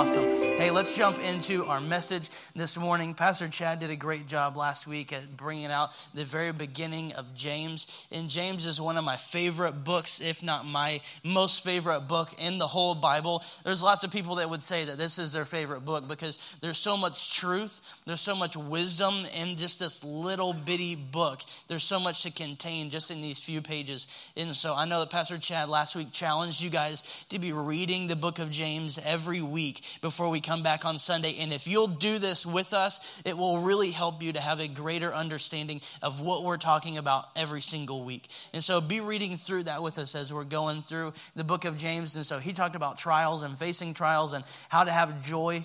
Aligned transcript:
Awesome. 0.00 0.30
Hey, 0.30 0.70
let's 0.70 0.96
jump 0.96 1.18
into 1.18 1.66
our 1.66 1.78
message 1.78 2.30
this 2.56 2.78
morning. 2.78 3.12
Pastor 3.12 3.48
Chad 3.48 3.80
did 3.80 3.90
a 3.90 3.96
great 3.96 4.26
job 4.26 4.56
last 4.56 4.86
week 4.86 5.12
at 5.12 5.36
bringing 5.36 5.66
out 5.66 5.90
the 6.14 6.24
very 6.24 6.52
beginning 6.52 7.12
of 7.12 7.34
James. 7.34 8.06
And 8.10 8.30
James 8.30 8.64
is 8.64 8.80
one 8.80 8.96
of 8.96 9.04
my 9.04 9.18
favorite 9.18 9.84
books, 9.84 10.18
if 10.18 10.42
not 10.42 10.64
my 10.64 11.02
most 11.22 11.62
favorite 11.62 12.08
book 12.08 12.30
in 12.38 12.56
the 12.56 12.66
whole 12.66 12.94
Bible. 12.94 13.44
There's 13.62 13.82
lots 13.82 14.02
of 14.02 14.10
people 14.10 14.36
that 14.36 14.48
would 14.48 14.62
say 14.62 14.86
that 14.86 14.96
this 14.96 15.18
is 15.18 15.34
their 15.34 15.44
favorite 15.44 15.84
book 15.84 16.08
because 16.08 16.38
there's 16.62 16.78
so 16.78 16.96
much 16.96 17.36
truth, 17.36 17.82
there's 18.06 18.22
so 18.22 18.34
much 18.34 18.56
wisdom 18.56 19.26
in 19.38 19.56
just 19.56 19.80
this 19.80 20.02
little 20.02 20.54
bitty 20.54 20.94
book. 20.94 21.42
There's 21.68 21.84
so 21.84 22.00
much 22.00 22.22
to 22.22 22.30
contain 22.30 22.88
just 22.88 23.10
in 23.10 23.20
these 23.20 23.38
few 23.38 23.60
pages. 23.60 24.06
And 24.34 24.56
so 24.56 24.74
I 24.74 24.86
know 24.86 25.00
that 25.00 25.10
Pastor 25.10 25.36
Chad 25.36 25.68
last 25.68 25.94
week 25.94 26.10
challenged 26.10 26.62
you 26.62 26.70
guys 26.70 27.02
to 27.28 27.38
be 27.38 27.52
reading 27.52 28.06
the 28.06 28.16
book 28.16 28.38
of 28.38 28.50
James 28.50 28.98
every 29.04 29.42
week 29.42 29.84
before 30.00 30.30
we 30.30 30.40
come 30.40 30.62
back 30.62 30.84
on 30.84 30.98
Sunday. 30.98 31.36
And 31.38 31.52
if 31.52 31.66
you'll 31.66 31.86
do 31.86 32.18
this 32.18 32.44
with 32.44 32.72
us, 32.72 33.20
it 33.24 33.36
will 33.36 33.58
really 33.58 33.90
help 33.90 34.22
you 34.22 34.32
to 34.32 34.40
have 34.40 34.60
a 34.60 34.68
greater 34.68 35.14
understanding 35.14 35.80
of 36.02 36.20
what 36.20 36.44
we're 36.44 36.56
talking 36.56 36.98
about 36.98 37.26
every 37.36 37.62
single 37.62 38.04
week. 38.04 38.28
And 38.52 38.62
so 38.62 38.80
be 38.80 39.00
reading 39.00 39.36
through 39.36 39.64
that 39.64 39.82
with 39.82 39.98
us 39.98 40.14
as 40.14 40.32
we're 40.32 40.44
going 40.44 40.82
through 40.82 41.12
the 41.34 41.44
book 41.44 41.64
of 41.64 41.76
James. 41.76 42.16
And 42.16 42.26
so 42.26 42.38
he 42.38 42.52
talked 42.52 42.76
about 42.76 42.98
trials 42.98 43.42
and 43.42 43.58
facing 43.58 43.94
trials 43.94 44.32
and 44.32 44.44
how 44.68 44.84
to 44.84 44.92
have 44.92 45.22
joy 45.22 45.64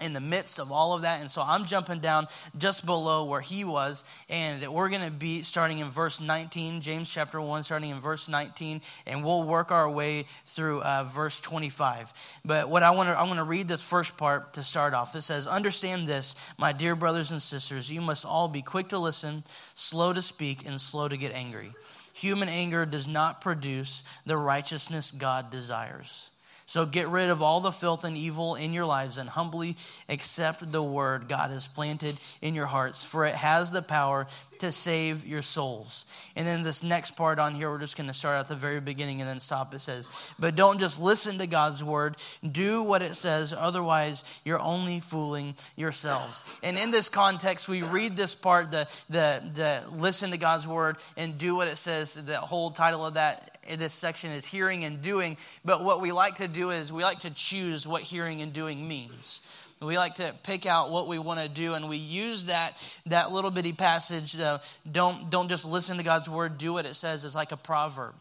in 0.00 0.12
the 0.12 0.20
midst 0.20 0.58
of 0.58 0.72
all 0.72 0.94
of 0.94 1.02
that. 1.02 1.20
And 1.20 1.30
so 1.30 1.42
I'm 1.42 1.64
jumping 1.64 2.00
down 2.00 2.26
just 2.58 2.84
below 2.86 3.24
where 3.24 3.40
he 3.40 3.64
was. 3.64 4.04
And 4.28 4.66
we're 4.72 4.88
going 4.88 5.04
to 5.04 5.10
be 5.10 5.42
starting 5.42 5.78
in 5.78 5.90
verse 5.90 6.20
19, 6.20 6.80
James 6.80 7.10
chapter 7.10 7.40
1, 7.40 7.64
starting 7.64 7.90
in 7.90 8.00
verse 8.00 8.28
19. 8.28 8.80
And 9.06 9.24
we'll 9.24 9.42
work 9.42 9.72
our 9.72 9.90
way 9.90 10.26
through 10.46 10.82
uh, 10.82 11.04
verse 11.04 11.40
25. 11.40 12.12
But 12.44 12.68
what 12.68 12.82
I 12.82 12.90
want 12.92 13.08
to, 13.08 13.18
I 13.18 13.24
want 13.24 13.38
to 13.38 13.44
read 13.44 13.68
this 13.68 13.82
first 13.82 14.16
part 14.16 14.54
to 14.54 14.62
start 14.62 14.94
off. 14.94 15.14
It 15.14 15.22
says, 15.22 15.46
Understand 15.46 16.08
this, 16.08 16.34
my 16.58 16.72
dear 16.72 16.94
brothers 16.94 17.30
and 17.30 17.42
sisters. 17.42 17.90
You 17.90 18.00
must 18.00 18.24
all 18.24 18.48
be 18.48 18.62
quick 18.62 18.88
to 18.88 18.98
listen, 18.98 19.44
slow 19.74 20.12
to 20.12 20.22
speak, 20.22 20.66
and 20.66 20.80
slow 20.80 21.08
to 21.08 21.16
get 21.16 21.32
angry. 21.32 21.72
Human 22.14 22.48
anger 22.48 22.84
does 22.84 23.08
not 23.08 23.40
produce 23.40 24.02
the 24.26 24.36
righteousness 24.36 25.10
God 25.10 25.50
desires. 25.50 26.29
So 26.70 26.86
get 26.86 27.08
rid 27.08 27.30
of 27.30 27.42
all 27.42 27.60
the 27.60 27.72
filth 27.72 28.04
and 28.04 28.16
evil 28.16 28.54
in 28.54 28.72
your 28.72 28.86
lives 28.86 29.16
and 29.16 29.28
humbly 29.28 29.74
accept 30.08 30.70
the 30.70 30.80
word 30.80 31.28
God 31.28 31.50
has 31.50 31.66
planted 31.66 32.16
in 32.40 32.54
your 32.54 32.66
hearts, 32.66 33.02
for 33.02 33.26
it 33.26 33.34
has 33.34 33.72
the 33.72 33.82
power 33.82 34.28
to 34.60 34.72
save 34.72 35.26
your 35.26 35.42
souls. 35.42 36.06
And 36.36 36.46
then 36.46 36.62
this 36.62 36.82
next 36.82 37.12
part 37.12 37.38
on 37.38 37.54
here, 37.54 37.70
we're 37.70 37.78
just 37.78 37.96
going 37.96 38.08
to 38.08 38.14
start 38.14 38.38
at 38.38 38.48
the 38.48 38.54
very 38.54 38.80
beginning 38.80 39.20
and 39.20 39.28
then 39.28 39.40
stop. 39.40 39.74
It 39.74 39.80
says, 39.80 40.08
But 40.38 40.56
don't 40.56 40.78
just 40.78 41.00
listen 41.00 41.38
to 41.38 41.46
God's 41.46 41.84
word, 41.84 42.16
do 42.50 42.82
what 42.82 43.02
it 43.02 43.14
says, 43.14 43.52
otherwise, 43.52 44.40
you're 44.44 44.60
only 44.60 45.00
fooling 45.00 45.54
yourselves. 45.76 46.42
And 46.62 46.78
in 46.78 46.90
this 46.90 47.08
context, 47.08 47.68
we 47.68 47.82
read 47.82 48.16
this 48.16 48.34
part, 48.34 48.70
the, 48.70 48.88
the, 49.08 49.42
the 49.54 49.82
listen 49.96 50.30
to 50.30 50.38
God's 50.38 50.66
word 50.66 50.96
and 51.16 51.38
do 51.38 51.54
what 51.54 51.68
it 51.68 51.78
says. 51.78 52.14
The 52.14 52.36
whole 52.36 52.70
title 52.70 53.04
of 53.04 53.14
that 53.14 53.58
this 53.78 53.94
section 53.94 54.32
is 54.32 54.44
hearing 54.44 54.84
and 54.84 55.02
doing. 55.02 55.36
But 55.64 55.84
what 55.84 56.00
we 56.00 56.12
like 56.12 56.36
to 56.36 56.48
do 56.48 56.70
is 56.70 56.92
we 56.92 57.02
like 57.02 57.20
to 57.20 57.30
choose 57.30 57.86
what 57.86 58.02
hearing 58.02 58.40
and 58.40 58.52
doing 58.52 58.86
means. 58.86 59.40
We 59.82 59.96
like 59.96 60.16
to 60.16 60.34
pick 60.42 60.66
out 60.66 60.90
what 60.90 61.08
we 61.08 61.18
want 61.18 61.40
to 61.40 61.48
do, 61.48 61.72
and 61.72 61.88
we 61.88 61.96
use 61.96 62.44
that 62.44 63.00
that 63.06 63.32
little 63.32 63.50
bitty 63.50 63.72
passage. 63.72 64.38
Uh, 64.38 64.58
don't 64.90 65.30
don't 65.30 65.48
just 65.48 65.64
listen 65.64 65.96
to 65.96 66.02
God's 66.02 66.28
word. 66.28 66.58
Do 66.58 66.74
what 66.74 66.84
it 66.84 66.94
says. 66.94 67.24
It's 67.24 67.34
like 67.34 67.52
a 67.52 67.56
proverb. 67.56 68.14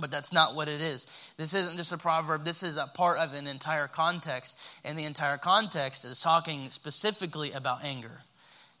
But 0.00 0.10
that's 0.10 0.32
not 0.32 0.54
what 0.54 0.68
it 0.68 0.80
is. 0.80 1.34
This 1.36 1.52
isn't 1.52 1.76
just 1.76 1.92
a 1.92 1.98
proverb, 1.98 2.44
this 2.44 2.62
is 2.62 2.76
a 2.76 2.86
part 2.86 3.18
of 3.18 3.34
an 3.34 3.46
entire 3.46 3.88
context. 3.88 4.58
And 4.84 4.98
the 4.98 5.04
entire 5.04 5.36
context 5.36 6.04
is 6.04 6.20
talking 6.20 6.70
specifically 6.70 7.52
about 7.52 7.84
anger 7.84 8.22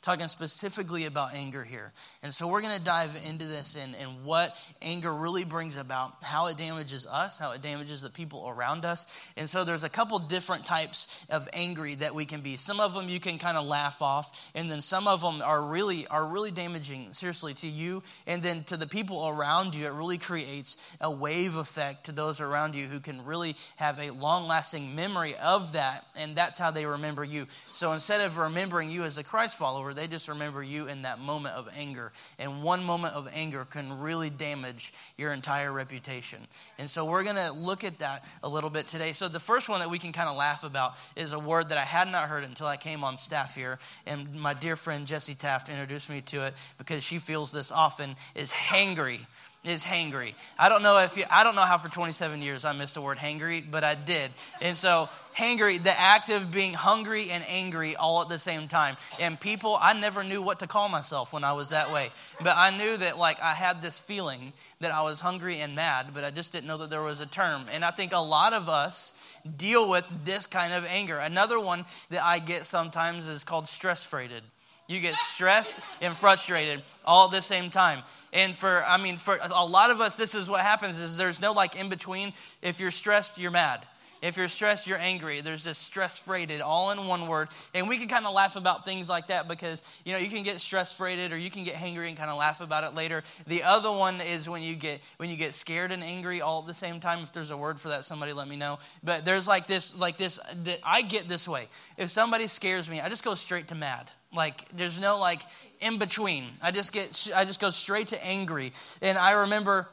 talking 0.02 0.28
specifically 0.28 1.04
about 1.04 1.34
anger 1.34 1.62
here. 1.62 1.92
And 2.22 2.32
so 2.32 2.48
we're 2.48 2.62
going 2.62 2.76
to 2.76 2.84
dive 2.84 3.14
into 3.28 3.46
this 3.46 3.76
and, 3.76 3.94
and 3.96 4.24
what 4.24 4.56
anger 4.80 5.12
really 5.12 5.44
brings 5.44 5.76
about, 5.76 6.14
how 6.22 6.46
it 6.46 6.56
damages 6.56 7.06
us, 7.06 7.38
how 7.38 7.52
it 7.52 7.60
damages 7.60 8.00
the 8.00 8.10
people 8.10 8.48
around 8.48 8.84
us. 8.84 9.06
And 9.36 9.48
so 9.48 9.64
there's 9.64 9.84
a 9.84 9.88
couple 9.88 10.18
different 10.18 10.64
types 10.64 11.26
of 11.28 11.48
angry 11.52 11.96
that 11.96 12.14
we 12.14 12.24
can 12.24 12.40
be. 12.40 12.56
Some 12.56 12.80
of 12.80 12.94
them 12.94 13.08
you 13.08 13.20
can 13.20 13.38
kind 13.38 13.58
of 13.58 13.66
laugh 13.66 14.00
off, 14.00 14.50
and 14.54 14.70
then 14.70 14.80
some 14.80 15.06
of 15.06 15.20
them 15.20 15.42
are 15.42 15.62
really 15.62 16.06
are 16.06 16.24
really 16.24 16.50
damaging 16.50 17.12
seriously 17.12 17.54
to 17.54 17.66
you 17.66 18.02
and 18.26 18.42
then 18.42 18.64
to 18.64 18.76
the 18.76 18.86
people 18.86 19.28
around 19.28 19.74
you. 19.74 19.86
It 19.86 19.92
really 19.92 20.18
creates 20.18 20.76
a 21.00 21.10
wave 21.10 21.56
effect 21.56 22.06
to 22.06 22.12
those 22.12 22.40
around 22.40 22.74
you 22.74 22.86
who 22.86 23.00
can 23.00 23.24
really 23.24 23.54
have 23.76 23.98
a 23.98 24.10
long-lasting 24.10 24.94
memory 24.94 25.34
of 25.36 25.74
that, 25.74 26.04
and 26.18 26.36
that's 26.36 26.58
how 26.58 26.70
they 26.70 26.86
remember 26.86 27.22
you. 27.22 27.46
So 27.72 27.92
instead 27.92 28.22
of 28.22 28.38
remembering 28.38 28.90
you 28.90 29.04
as 29.04 29.18
a 29.18 29.24
Christ 29.24 29.58
follower, 29.58 29.89
they 29.94 30.06
just 30.06 30.28
remember 30.28 30.62
you 30.62 30.86
in 30.86 31.02
that 31.02 31.18
moment 31.18 31.54
of 31.54 31.68
anger. 31.76 32.12
And 32.38 32.62
one 32.62 32.84
moment 32.84 33.14
of 33.14 33.28
anger 33.34 33.64
can 33.64 34.00
really 34.00 34.30
damage 34.30 34.92
your 35.16 35.32
entire 35.32 35.72
reputation. 35.72 36.38
And 36.78 36.88
so 36.88 37.04
we're 37.04 37.24
going 37.24 37.36
to 37.36 37.52
look 37.52 37.84
at 37.84 37.98
that 37.98 38.24
a 38.42 38.48
little 38.48 38.70
bit 38.70 38.86
today. 38.86 39.12
So 39.12 39.28
the 39.28 39.40
first 39.40 39.68
one 39.68 39.80
that 39.80 39.90
we 39.90 39.98
can 39.98 40.12
kind 40.12 40.28
of 40.28 40.36
laugh 40.36 40.64
about 40.64 40.94
is 41.16 41.32
a 41.32 41.38
word 41.38 41.68
that 41.70 41.78
I 41.78 41.84
had 41.84 42.08
not 42.08 42.28
heard 42.28 42.44
until 42.44 42.66
I 42.66 42.76
came 42.76 43.04
on 43.04 43.18
staff 43.18 43.54
here. 43.54 43.78
And 44.06 44.34
my 44.34 44.54
dear 44.54 44.76
friend 44.76 45.06
Jessie 45.06 45.34
Taft 45.34 45.68
introduced 45.68 46.08
me 46.08 46.20
to 46.22 46.46
it 46.46 46.54
because 46.78 47.04
she 47.04 47.18
feels 47.18 47.52
this 47.52 47.70
often 47.70 48.16
is 48.34 48.50
hangry 48.52 49.20
is 49.62 49.84
hangry. 49.84 50.32
I 50.58 50.70
don't 50.70 50.82
know 50.82 50.98
if 51.00 51.18
you, 51.18 51.24
I 51.30 51.44
don't 51.44 51.54
know 51.54 51.62
how 51.62 51.76
for 51.76 51.90
27 51.90 52.40
years 52.40 52.64
I 52.64 52.72
missed 52.72 52.94
the 52.94 53.02
word 53.02 53.18
hangry, 53.18 53.62
but 53.68 53.84
I 53.84 53.94
did. 53.94 54.30
And 54.62 54.76
so 54.76 55.10
hangry, 55.36 55.82
the 55.82 55.98
act 55.98 56.30
of 56.30 56.50
being 56.50 56.72
hungry 56.72 57.30
and 57.30 57.44
angry 57.46 57.94
all 57.94 58.22
at 58.22 58.30
the 58.30 58.38
same 58.38 58.68
time. 58.68 58.96
And 59.20 59.38
people, 59.38 59.76
I 59.78 59.92
never 59.92 60.24
knew 60.24 60.40
what 60.40 60.60
to 60.60 60.66
call 60.66 60.88
myself 60.88 61.34
when 61.34 61.44
I 61.44 61.52
was 61.52 61.68
that 61.68 61.92
way. 61.92 62.08
But 62.40 62.56
I 62.56 62.76
knew 62.76 62.96
that 62.96 63.18
like 63.18 63.40
I 63.42 63.52
had 63.52 63.82
this 63.82 64.00
feeling 64.00 64.54
that 64.80 64.92
I 64.92 65.02
was 65.02 65.20
hungry 65.20 65.60
and 65.60 65.74
mad, 65.74 66.08
but 66.14 66.24
I 66.24 66.30
just 66.30 66.52
didn't 66.52 66.66
know 66.66 66.78
that 66.78 66.88
there 66.88 67.02
was 67.02 67.20
a 67.20 67.26
term. 67.26 67.66
And 67.70 67.84
I 67.84 67.90
think 67.90 68.12
a 68.14 68.18
lot 68.18 68.54
of 68.54 68.70
us 68.70 69.12
deal 69.58 69.90
with 69.90 70.06
this 70.24 70.46
kind 70.46 70.72
of 70.72 70.86
anger. 70.86 71.18
Another 71.18 71.60
one 71.60 71.84
that 72.08 72.24
I 72.24 72.38
get 72.38 72.64
sometimes 72.64 73.28
is 73.28 73.44
called 73.44 73.68
stress 73.68 74.02
freighted. 74.02 74.42
You 74.90 74.98
get 74.98 75.14
stressed 75.14 75.80
and 76.02 76.16
frustrated 76.16 76.82
all 77.04 77.26
at 77.26 77.30
the 77.30 77.42
same 77.42 77.70
time. 77.70 78.02
And 78.32 78.56
for, 78.56 78.84
I 78.84 78.96
mean, 78.96 79.18
for 79.18 79.38
a 79.40 79.64
lot 79.64 79.92
of 79.92 80.00
us, 80.00 80.16
this 80.16 80.34
is 80.34 80.50
what 80.50 80.62
happens 80.62 80.98
is 80.98 81.16
there's 81.16 81.40
no 81.40 81.52
like 81.52 81.76
in 81.76 81.88
between. 81.88 82.32
If 82.60 82.80
you're 82.80 82.90
stressed, 82.90 83.38
you're 83.38 83.52
mad. 83.52 83.86
If 84.20 84.36
you're 84.36 84.48
stressed, 84.48 84.88
you're 84.88 84.98
angry. 84.98 85.42
There's 85.42 85.62
this 85.62 85.78
stress 85.78 86.18
freighted 86.18 86.60
all 86.60 86.90
in 86.90 87.06
one 87.06 87.28
word. 87.28 87.50
And 87.72 87.88
we 87.88 87.98
can 87.98 88.08
kind 88.08 88.26
of 88.26 88.34
laugh 88.34 88.56
about 88.56 88.84
things 88.84 89.08
like 89.08 89.28
that 89.28 89.46
because, 89.46 90.02
you 90.04 90.12
know, 90.12 90.18
you 90.18 90.28
can 90.28 90.42
get 90.42 90.60
stress 90.60 90.92
freighted 90.92 91.30
or 91.30 91.38
you 91.38 91.52
can 91.52 91.62
get 91.62 91.76
hangry 91.76 92.08
and 92.08 92.16
kind 92.16 92.28
of 92.28 92.36
laugh 92.36 92.60
about 92.60 92.82
it 92.82 92.96
later. 92.96 93.22
The 93.46 93.62
other 93.62 93.92
one 93.92 94.20
is 94.20 94.48
when 94.48 94.60
you 94.60 94.74
get 94.74 95.02
when 95.18 95.30
you 95.30 95.36
get 95.36 95.54
scared 95.54 95.92
and 95.92 96.02
angry 96.02 96.40
all 96.40 96.62
at 96.62 96.66
the 96.66 96.74
same 96.74 96.98
time. 96.98 97.20
If 97.20 97.32
there's 97.32 97.52
a 97.52 97.56
word 97.56 97.78
for 97.78 97.90
that, 97.90 98.04
somebody 98.04 98.32
let 98.32 98.48
me 98.48 98.56
know. 98.56 98.80
But 99.04 99.24
there's 99.24 99.46
like 99.46 99.68
this 99.68 99.96
like 99.96 100.18
this 100.18 100.40
I 100.82 101.02
get 101.02 101.28
this 101.28 101.46
way. 101.46 101.68
If 101.96 102.10
somebody 102.10 102.48
scares 102.48 102.90
me, 102.90 103.00
I 103.00 103.08
just 103.08 103.22
go 103.22 103.36
straight 103.36 103.68
to 103.68 103.76
mad. 103.76 104.10
Like 104.34 104.68
there's 104.76 105.00
no 105.00 105.18
like 105.18 105.42
in 105.80 105.98
between. 105.98 106.44
I 106.62 106.70
just 106.70 106.92
get 106.92 107.30
I 107.34 107.44
just 107.44 107.60
go 107.60 107.70
straight 107.70 108.08
to 108.08 108.26
angry. 108.26 108.72
And 109.02 109.18
I 109.18 109.32
remember 109.32 109.88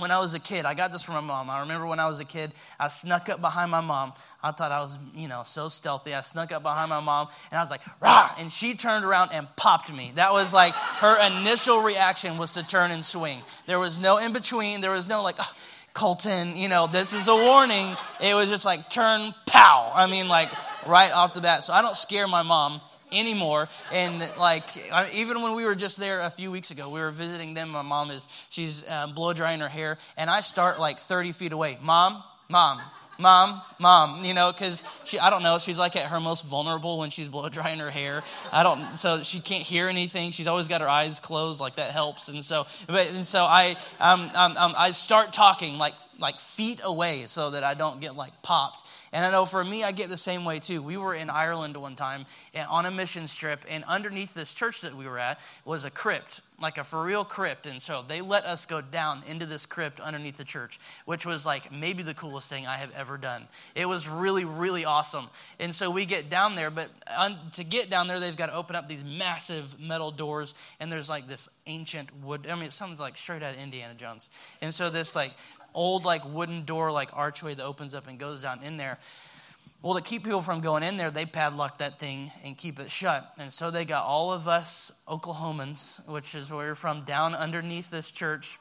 when 0.00 0.10
I 0.10 0.18
was 0.18 0.34
a 0.34 0.40
kid, 0.40 0.64
I 0.64 0.74
got 0.74 0.92
this 0.92 1.02
from 1.02 1.14
my 1.14 1.20
mom. 1.20 1.50
I 1.50 1.60
remember 1.60 1.86
when 1.86 2.00
I 2.00 2.08
was 2.08 2.20
a 2.20 2.24
kid, 2.24 2.52
I 2.78 2.88
snuck 2.88 3.28
up 3.28 3.40
behind 3.40 3.70
my 3.70 3.80
mom. 3.80 4.14
I 4.42 4.50
thought 4.52 4.72
I 4.72 4.80
was, 4.80 4.98
you 5.14 5.28
know, 5.28 5.42
so 5.44 5.68
stealthy. 5.68 6.14
I 6.14 6.22
snuck 6.22 6.52
up 6.52 6.62
behind 6.62 6.88
my 6.88 7.00
mom 7.00 7.28
and 7.50 7.58
I 7.58 7.62
was 7.62 7.70
like, 7.70 7.82
rah! 8.00 8.34
And 8.38 8.50
she 8.50 8.74
turned 8.74 9.04
around 9.04 9.30
and 9.32 9.46
popped 9.56 9.92
me. 9.92 10.12
That 10.14 10.32
was 10.32 10.52
like 10.54 10.74
her 10.74 11.26
initial 11.26 11.82
reaction 11.82 12.38
was 12.38 12.52
to 12.52 12.66
turn 12.66 12.90
and 12.90 13.04
swing. 13.04 13.40
There 13.66 13.78
was 13.78 13.98
no 13.98 14.18
in 14.18 14.32
between. 14.32 14.80
There 14.80 14.90
was 14.90 15.08
no 15.08 15.22
like, 15.22 15.36
oh, 15.38 15.54
Colton, 15.92 16.56
you 16.56 16.68
know, 16.68 16.86
this 16.86 17.12
is 17.12 17.28
a 17.28 17.34
warning. 17.34 17.96
It 18.20 18.34
was 18.34 18.48
just 18.48 18.64
like 18.64 18.90
turn, 18.90 19.34
pow. 19.46 19.92
I 19.94 20.06
mean, 20.06 20.28
like 20.28 20.48
right 20.86 21.12
off 21.12 21.34
the 21.34 21.40
bat. 21.40 21.64
So 21.64 21.72
I 21.72 21.82
don't 21.82 21.96
scare 21.96 22.26
my 22.26 22.42
mom 22.42 22.80
anymore. 23.12 23.68
And 23.92 24.20
like 24.38 24.64
even 25.14 25.42
when 25.42 25.54
we 25.54 25.64
were 25.64 25.74
just 25.74 25.96
there 25.96 26.20
a 26.20 26.30
few 26.30 26.50
weeks 26.50 26.70
ago, 26.70 26.88
we 26.88 27.00
were 27.00 27.10
visiting 27.10 27.54
them. 27.54 27.70
My 27.70 27.82
mom 27.82 28.10
is 28.10 28.28
she's 28.50 28.88
um, 28.90 29.12
blow 29.12 29.32
drying 29.32 29.60
her 29.60 29.68
hair, 29.68 29.98
and 30.16 30.28
I 30.30 30.40
start 30.40 30.78
like 30.78 30.98
30 30.98 31.32
feet 31.32 31.52
away. 31.52 31.78
Mom, 31.82 32.22
mom, 32.48 32.80
mom, 33.20 33.62
mom, 33.78 34.24
you 34.24 34.34
know, 34.34 34.52
because 34.52 34.82
she, 35.04 35.18
I 35.18 35.30
don't 35.30 35.42
know, 35.42 35.58
she's 35.58 35.78
like 35.78 35.96
at 35.96 36.06
her 36.06 36.20
most 36.20 36.44
vulnerable 36.44 36.98
when 36.98 37.10
she's 37.10 37.28
blow 37.28 37.48
drying 37.48 37.78
her 37.78 37.90
hair. 37.90 38.22
I 38.52 38.62
don't, 38.62 38.98
so 38.98 39.22
she 39.22 39.40
can't 39.40 39.62
hear 39.62 39.88
anything. 39.88 40.30
She's 40.30 40.46
always 40.46 40.68
got 40.68 40.80
her 40.80 40.88
eyes 40.88 41.20
closed, 41.20 41.60
like 41.60 41.76
that 41.76 41.90
helps. 41.90 42.28
And 42.28 42.44
so, 42.44 42.66
but, 42.86 43.10
and 43.12 43.26
so 43.26 43.42
I, 43.42 43.76
um, 44.00 44.30
um, 44.34 44.56
um, 44.56 44.74
I 44.76 44.90
start 44.92 45.32
talking 45.32 45.78
like 45.78 45.94
like 46.20 46.38
feet 46.38 46.80
away 46.84 47.24
so 47.24 47.50
that 47.50 47.64
I 47.64 47.74
don't 47.74 48.00
get 48.00 48.14
like 48.14 48.42
popped. 48.42 48.86
And 49.12 49.24
I 49.24 49.30
know 49.30 49.46
for 49.46 49.64
me, 49.64 49.82
I 49.82 49.92
get 49.92 50.10
the 50.10 50.18
same 50.18 50.44
way 50.44 50.58
too. 50.58 50.82
We 50.82 50.96
were 50.96 51.14
in 51.14 51.30
Ireland 51.30 51.76
one 51.76 51.96
time 51.96 52.26
on 52.68 52.86
a 52.86 52.90
mission 52.90 53.26
trip, 53.26 53.64
and 53.68 53.84
underneath 53.84 54.34
this 54.34 54.52
church 54.52 54.82
that 54.82 54.94
we 54.94 55.08
were 55.08 55.18
at 55.18 55.40
was 55.64 55.84
a 55.84 55.90
crypt 55.90 56.42
like 56.60 56.78
a 56.78 56.84
for 56.84 57.02
real 57.02 57.24
crypt. 57.24 57.66
And 57.66 57.80
so 57.80 58.04
they 58.06 58.20
let 58.20 58.44
us 58.44 58.66
go 58.66 58.80
down 58.80 59.22
into 59.26 59.46
this 59.46 59.66
crypt 59.66 59.98
underneath 60.00 60.36
the 60.36 60.44
church, 60.44 60.78
which 61.04 61.24
was 61.24 61.46
like 61.46 61.72
maybe 61.72 62.02
the 62.02 62.14
coolest 62.14 62.48
thing 62.48 62.66
I 62.66 62.76
have 62.76 62.92
ever 62.94 63.16
done. 63.16 63.48
It 63.74 63.86
was 63.86 64.08
really, 64.08 64.44
really 64.44 64.84
awesome. 64.84 65.28
And 65.58 65.74
so 65.74 65.90
we 65.90 66.04
get 66.04 66.28
down 66.28 66.54
there, 66.54 66.70
but 66.70 66.90
un- 67.16 67.38
to 67.54 67.64
get 67.64 67.90
down 67.90 68.06
there, 68.06 68.20
they've 68.20 68.36
got 68.36 68.46
to 68.46 68.54
open 68.54 68.76
up 68.76 68.88
these 68.88 69.04
massive 69.04 69.80
metal 69.80 70.10
doors, 70.10 70.54
and 70.78 70.92
there's 70.92 71.08
like 71.08 71.26
this 71.26 71.48
ancient 71.66 72.08
wood. 72.22 72.46
I 72.48 72.54
mean, 72.54 72.64
it 72.64 72.72
sounds 72.72 73.00
like 73.00 73.16
straight 73.16 73.42
out 73.42 73.54
of 73.54 73.60
Indiana 73.60 73.94
Jones. 73.94 74.28
And 74.60 74.74
so 74.74 74.90
this 74.90 75.16
like 75.16 75.32
old 75.74 76.04
like 76.04 76.24
wooden 76.24 76.64
door 76.64 76.90
like 76.90 77.10
archway 77.12 77.54
that 77.54 77.64
opens 77.64 77.94
up 77.94 78.08
and 78.08 78.18
goes 78.18 78.42
down 78.42 78.62
in 78.62 78.76
there 78.76 78.98
well, 79.82 79.94
to 79.94 80.02
keep 80.02 80.24
people 80.24 80.42
from 80.42 80.60
going 80.60 80.82
in 80.82 80.98
there, 80.98 81.10
they 81.10 81.24
padlocked 81.24 81.78
that 81.78 81.98
thing 81.98 82.30
and 82.44 82.56
keep 82.56 82.78
it 82.78 82.90
shut. 82.90 83.32
And 83.38 83.50
so 83.50 83.70
they 83.70 83.86
got 83.86 84.04
all 84.04 84.32
of 84.32 84.46
us 84.46 84.92
Oklahomans, 85.08 86.06
which 86.06 86.34
is 86.34 86.50
where 86.50 86.68
we're 86.68 86.74
from, 86.74 87.04
down 87.04 87.34
underneath 87.34 87.90
this 87.90 88.10
church. 88.10 88.58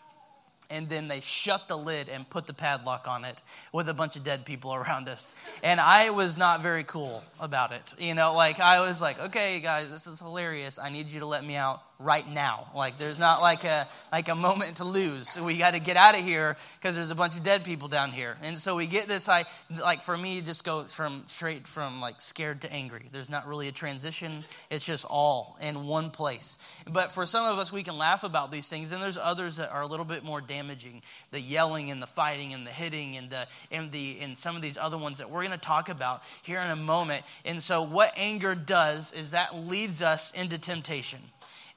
And 0.70 0.88
then 0.88 1.08
they 1.08 1.20
shut 1.20 1.68
the 1.68 1.76
lid 1.76 2.10
and 2.10 2.30
put 2.30 2.46
the 2.46 2.54
padlock 2.54 3.08
on 3.08 3.26
it 3.26 3.42
with 3.74 3.90
a 3.90 3.94
bunch 3.94 4.16
of 4.16 4.24
dead 4.24 4.46
people 4.46 4.74
around 4.76 5.10
us. 5.10 5.34
And 5.62 5.82
I 5.82 6.12
was 6.12 6.38
not 6.38 6.62
very 6.62 6.86
cool 6.86 7.22
about 7.40 7.74
it. 7.74 7.96
You 7.98 8.14
know, 8.14 8.34
like 8.34 8.62
I 8.62 8.80
was 8.80 9.02
like, 9.02 9.20
okay, 9.20 9.60
guys, 9.60 9.90
this 9.90 10.08
is 10.08 10.22
hilarious. 10.22 10.80
I 10.80 10.90
need 10.90 11.12
you 11.12 11.20
to 11.20 11.26
let 11.26 11.44
me 11.44 11.56
out 11.56 11.82
right 12.00 12.28
now. 12.34 12.68
Like 12.74 12.98
there's 12.98 13.20
not 13.20 13.42
like 13.42 13.66
a 13.66 13.88
like 14.12 14.30
a 14.30 14.36
moment 14.36 14.78
to 14.78 14.86
lose. 14.86 15.30
So 15.30 15.44
we 15.44 15.58
got 15.58 15.72
to 15.72 15.80
get 15.80 15.98
out 15.98 16.18
of 16.18 16.24
here 16.24 16.56
because 16.80 16.96
there's 16.96 17.12
a 17.12 17.16
bunch 17.16 17.38
of 17.38 17.44
dead 17.44 17.66
people 17.66 17.90
down 17.90 18.12
here. 18.12 18.38
And 18.42 18.58
so 18.58 18.78
we 18.78 18.88
get 18.88 19.08
this 19.08 19.28
I 19.28 19.46
like 19.84 20.02
for 20.02 20.18
me 20.18 20.40
it 20.40 20.46
just 20.46 20.64
goes 20.64 20.94
from 20.94 21.24
straight 21.26 21.68
from 21.68 22.00
like 22.00 22.22
scared 22.22 22.62
to 22.62 22.72
angry. 22.72 23.06
There's 23.12 23.30
not 23.30 23.48
really 23.48 23.68
a 23.68 23.74
transition. 23.74 24.46
It's 24.70 24.86
just 24.86 25.04
all 25.04 25.58
in 25.62 25.88
one 25.88 26.10
place. 26.10 26.58
But 26.90 27.12
for 27.12 27.26
some 27.26 27.46
of 27.46 27.60
us 27.60 27.72
we 27.72 27.84
can 27.84 27.98
laugh 27.98 28.24
about 28.24 28.50
these 28.50 28.70
things 28.70 28.94
and 28.94 29.04
there's 29.04 29.18
others 29.18 29.58
that 29.58 29.70
are 29.70 29.82
a 29.82 29.88
little 29.88 30.06
bit 30.06 30.24
more 30.24 30.40
damaging. 30.40 31.02
The 31.32 31.42
yelling 31.42 31.92
and 31.92 32.02
the 32.02 32.08
fighting 32.08 32.54
and 32.54 32.66
the 32.66 32.72
hitting 32.72 33.18
and 33.18 33.30
the 33.30 33.46
and 33.72 33.92
the 33.92 34.20
and 34.22 34.38
some 34.38 34.56
of 34.56 34.62
these 34.62 34.78
other 34.78 34.98
ones 34.98 35.18
that 35.18 35.30
we're 35.30 35.42
going 35.42 35.52
to 35.52 35.58
talk 35.58 35.90
about 35.90 36.24
here 36.44 36.62
in 36.62 36.72
a 36.72 36.78
moment. 36.78 37.26
And 37.44 37.62
so 37.62 37.82
what 37.82 38.14
anger 38.16 38.56
does 38.56 39.12
is 39.12 39.32
that 39.32 39.54
leads 39.54 40.02
us 40.02 40.32
into 40.32 40.58
temptation. 40.58 41.20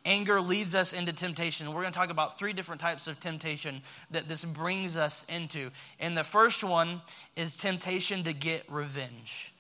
Anger 0.05 0.41
leads 0.41 0.75
us 0.75 0.93
into 0.93 1.13
temptation. 1.13 1.69
We're 1.69 1.83
going 1.83 1.93
to 1.93 1.99
talk 1.99 2.11
about 2.11 2.39
three 2.39 2.53
different 2.53 2.81
types 2.81 3.07
of 3.07 3.21
temptation 3.21 3.83
that 4.11 4.29
this 4.29 4.45
brings 4.45 4.97
us 4.97 5.25
into. 5.29 5.71
And 6.01 6.17
the 6.17 6.25
first 6.25 6.65
one 6.65 7.03
is 7.37 7.57
temptation 7.57 8.25
to 8.25 8.33
get 8.33 8.65
revenge 8.71 9.52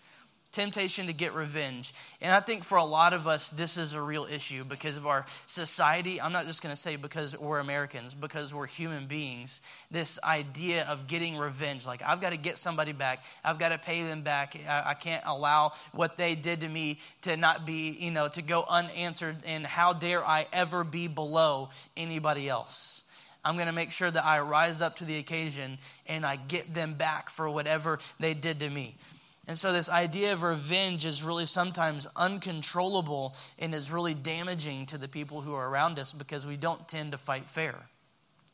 temptation 0.52 1.06
to 1.06 1.12
get 1.12 1.34
revenge. 1.34 1.93
And 2.20 2.32
I 2.32 2.40
think 2.40 2.62
for 2.62 2.76
a 2.76 2.84
lot 2.84 3.12
of 3.12 3.26
us, 3.26 3.50
this 3.50 3.76
is 3.76 3.94
a 3.94 4.00
real 4.00 4.26
issue 4.31 4.64
because 4.64 4.96
of 4.96 5.06
our 5.06 5.25
society. 5.46 6.20
I'm 6.20 6.32
not 6.32 6.46
just 6.46 6.62
going 6.62 6.75
to 6.75 6.81
say 6.81 6.96
because 6.96 7.37
we're 7.38 7.58
Americans, 7.58 8.14
because 8.14 8.54
we're 8.54 8.66
human 8.66 9.06
beings. 9.06 9.60
This 9.90 10.19
idea 10.22 10.87
of 10.88 11.06
getting 11.06 11.37
revenge, 11.37 11.87
like 11.87 12.02
I've 12.06 12.20
got 12.20 12.31
to 12.31 12.37
get 12.37 12.58
somebody 12.58 12.93
back, 12.93 13.25
I've 13.44 13.58
got 13.58 13.70
to 13.70 13.78
pay 13.78 14.02
them 14.02 14.22
back. 14.22 14.54
I, 14.69 14.90
I 14.90 14.94
can't 14.94 15.25
allow 15.26 15.72
what 15.93 16.16
they 16.16 16.34
did 16.34 16.60
to 16.60 16.69
me 16.69 17.00
to 17.22 17.37
not 17.37 17.66
be, 17.66 17.90
you 17.98 18.10
know, 18.10 18.28
to 18.28 18.43
go 18.43 18.64
unanswered. 18.69 19.37
And 19.46 19.66
how 19.66 19.93
dare 19.93 20.25
I 20.25 20.46
ever 20.52 20.84
be 20.84 21.08
below 21.08 21.70
anybody 21.96 22.48
else? 22.48 23.02
I'm 23.44 23.56
going 23.56 23.66
to 23.66 23.72
make 23.72 23.90
sure 23.90 24.10
that 24.10 24.25
I 24.25 24.40
rise 24.40 24.81
up 24.81 24.96
to 24.96 25.05
the 25.05 25.19
occasion 25.19 25.78
and 26.06 26.25
I 26.25 26.37
get 26.37 26.72
them 26.75 26.94
back 26.94 27.28
for 27.28 27.50
whatever 27.50 27.98
they 28.20 28.34
did 28.34 28.60
to 28.60 28.70
me. 28.70 28.94
And 29.49 29.59
so, 29.59 29.73
this 29.73 29.89
idea 29.89 30.33
of 30.33 30.44
revenge 30.44 31.05
is 31.05 31.23
really 31.23 31.47
sometimes 31.47 32.06
uncontrollable 32.15 33.35
and 33.59 33.75
is 33.75 33.91
really 33.91 34.15
damaging 34.15 34.87
to 34.87 34.99
the 34.99 35.09
people 35.09 35.41
who 35.41 35.55
are 35.55 35.69
around 35.69 35.99
us 35.99 36.12
because 36.12 36.47
we 36.47 36.56
don't 36.56 36.87
tend 36.87 37.12
to 37.12 37.19
fight 37.19 37.49
fair. 37.49 37.75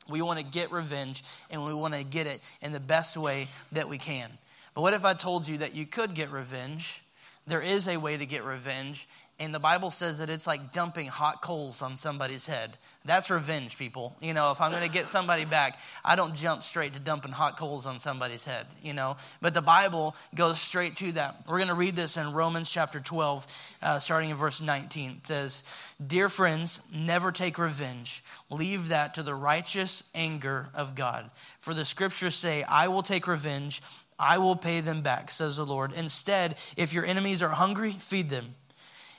We 0.08 0.22
want 0.22 0.38
to 0.38 0.44
get 0.44 0.72
revenge 0.72 1.22
and 1.50 1.62
we 1.62 1.74
want 1.74 1.92
to 1.92 2.04
get 2.04 2.26
it 2.26 2.40
in 2.62 2.72
the 2.72 2.80
best 2.80 3.18
way 3.18 3.48
that 3.72 3.88
we 3.88 3.98
can. 3.98 4.30
But 4.74 4.80
what 4.80 4.94
if 4.94 5.04
I 5.04 5.12
told 5.12 5.46
you 5.46 5.58
that 5.58 5.74
you 5.74 5.84
could 5.84 6.14
get 6.14 6.30
revenge? 6.30 7.02
There 7.46 7.60
is 7.60 7.86
a 7.88 7.98
way 7.98 8.16
to 8.16 8.24
get 8.24 8.44
revenge, 8.44 9.08
and 9.40 9.54
the 9.54 9.60
Bible 9.60 9.92
says 9.92 10.18
that 10.18 10.30
it's 10.30 10.48
like 10.48 10.72
dumping 10.72 11.06
hot 11.06 11.42
coals 11.42 11.80
on 11.80 11.96
somebody's 11.96 12.46
head. 12.46 12.76
That's 13.04 13.30
revenge, 13.30 13.78
people. 13.78 14.16
You 14.20 14.34
know, 14.34 14.50
if 14.50 14.60
I'm 14.60 14.72
going 14.72 14.82
to 14.82 14.92
get 14.92 15.06
somebody 15.06 15.44
back, 15.44 15.78
I 16.04 16.16
don't 16.16 16.34
jump 16.34 16.64
straight 16.64 16.94
to 16.94 16.98
dumping 17.00 17.30
hot 17.30 17.56
coals 17.56 17.86
on 17.86 18.00
somebody's 18.00 18.44
head, 18.44 18.66
you 18.82 18.92
know. 18.92 19.16
But 19.40 19.54
the 19.54 19.62
Bible 19.62 20.16
goes 20.34 20.60
straight 20.60 20.96
to 20.96 21.12
that. 21.12 21.44
We're 21.46 21.58
going 21.58 21.68
to 21.68 21.74
read 21.74 21.94
this 21.94 22.16
in 22.16 22.32
Romans 22.32 22.68
chapter 22.68 22.98
12, 22.98 23.76
uh, 23.80 23.98
starting 24.00 24.30
in 24.30 24.36
verse 24.36 24.60
19. 24.60 25.10
It 25.10 25.26
says, 25.28 25.62
Dear 26.04 26.28
friends, 26.28 26.80
never 26.92 27.30
take 27.30 27.58
revenge. 27.58 28.24
Leave 28.50 28.88
that 28.88 29.14
to 29.14 29.22
the 29.22 29.36
righteous 29.36 30.02
anger 30.16 30.68
of 30.74 30.96
God. 30.96 31.30
For 31.60 31.74
the 31.74 31.84
scriptures 31.84 32.34
say, 32.34 32.64
I 32.64 32.88
will 32.88 33.04
take 33.04 33.28
revenge. 33.28 33.82
I 34.18 34.38
will 34.38 34.56
pay 34.56 34.80
them 34.80 35.02
back, 35.02 35.30
says 35.30 35.58
the 35.58 35.64
Lord. 35.64 35.92
Instead, 35.92 36.56
if 36.76 36.92
your 36.92 37.04
enemies 37.04 37.40
are 37.40 37.50
hungry, 37.50 37.92
feed 37.92 38.30
them. 38.30 38.56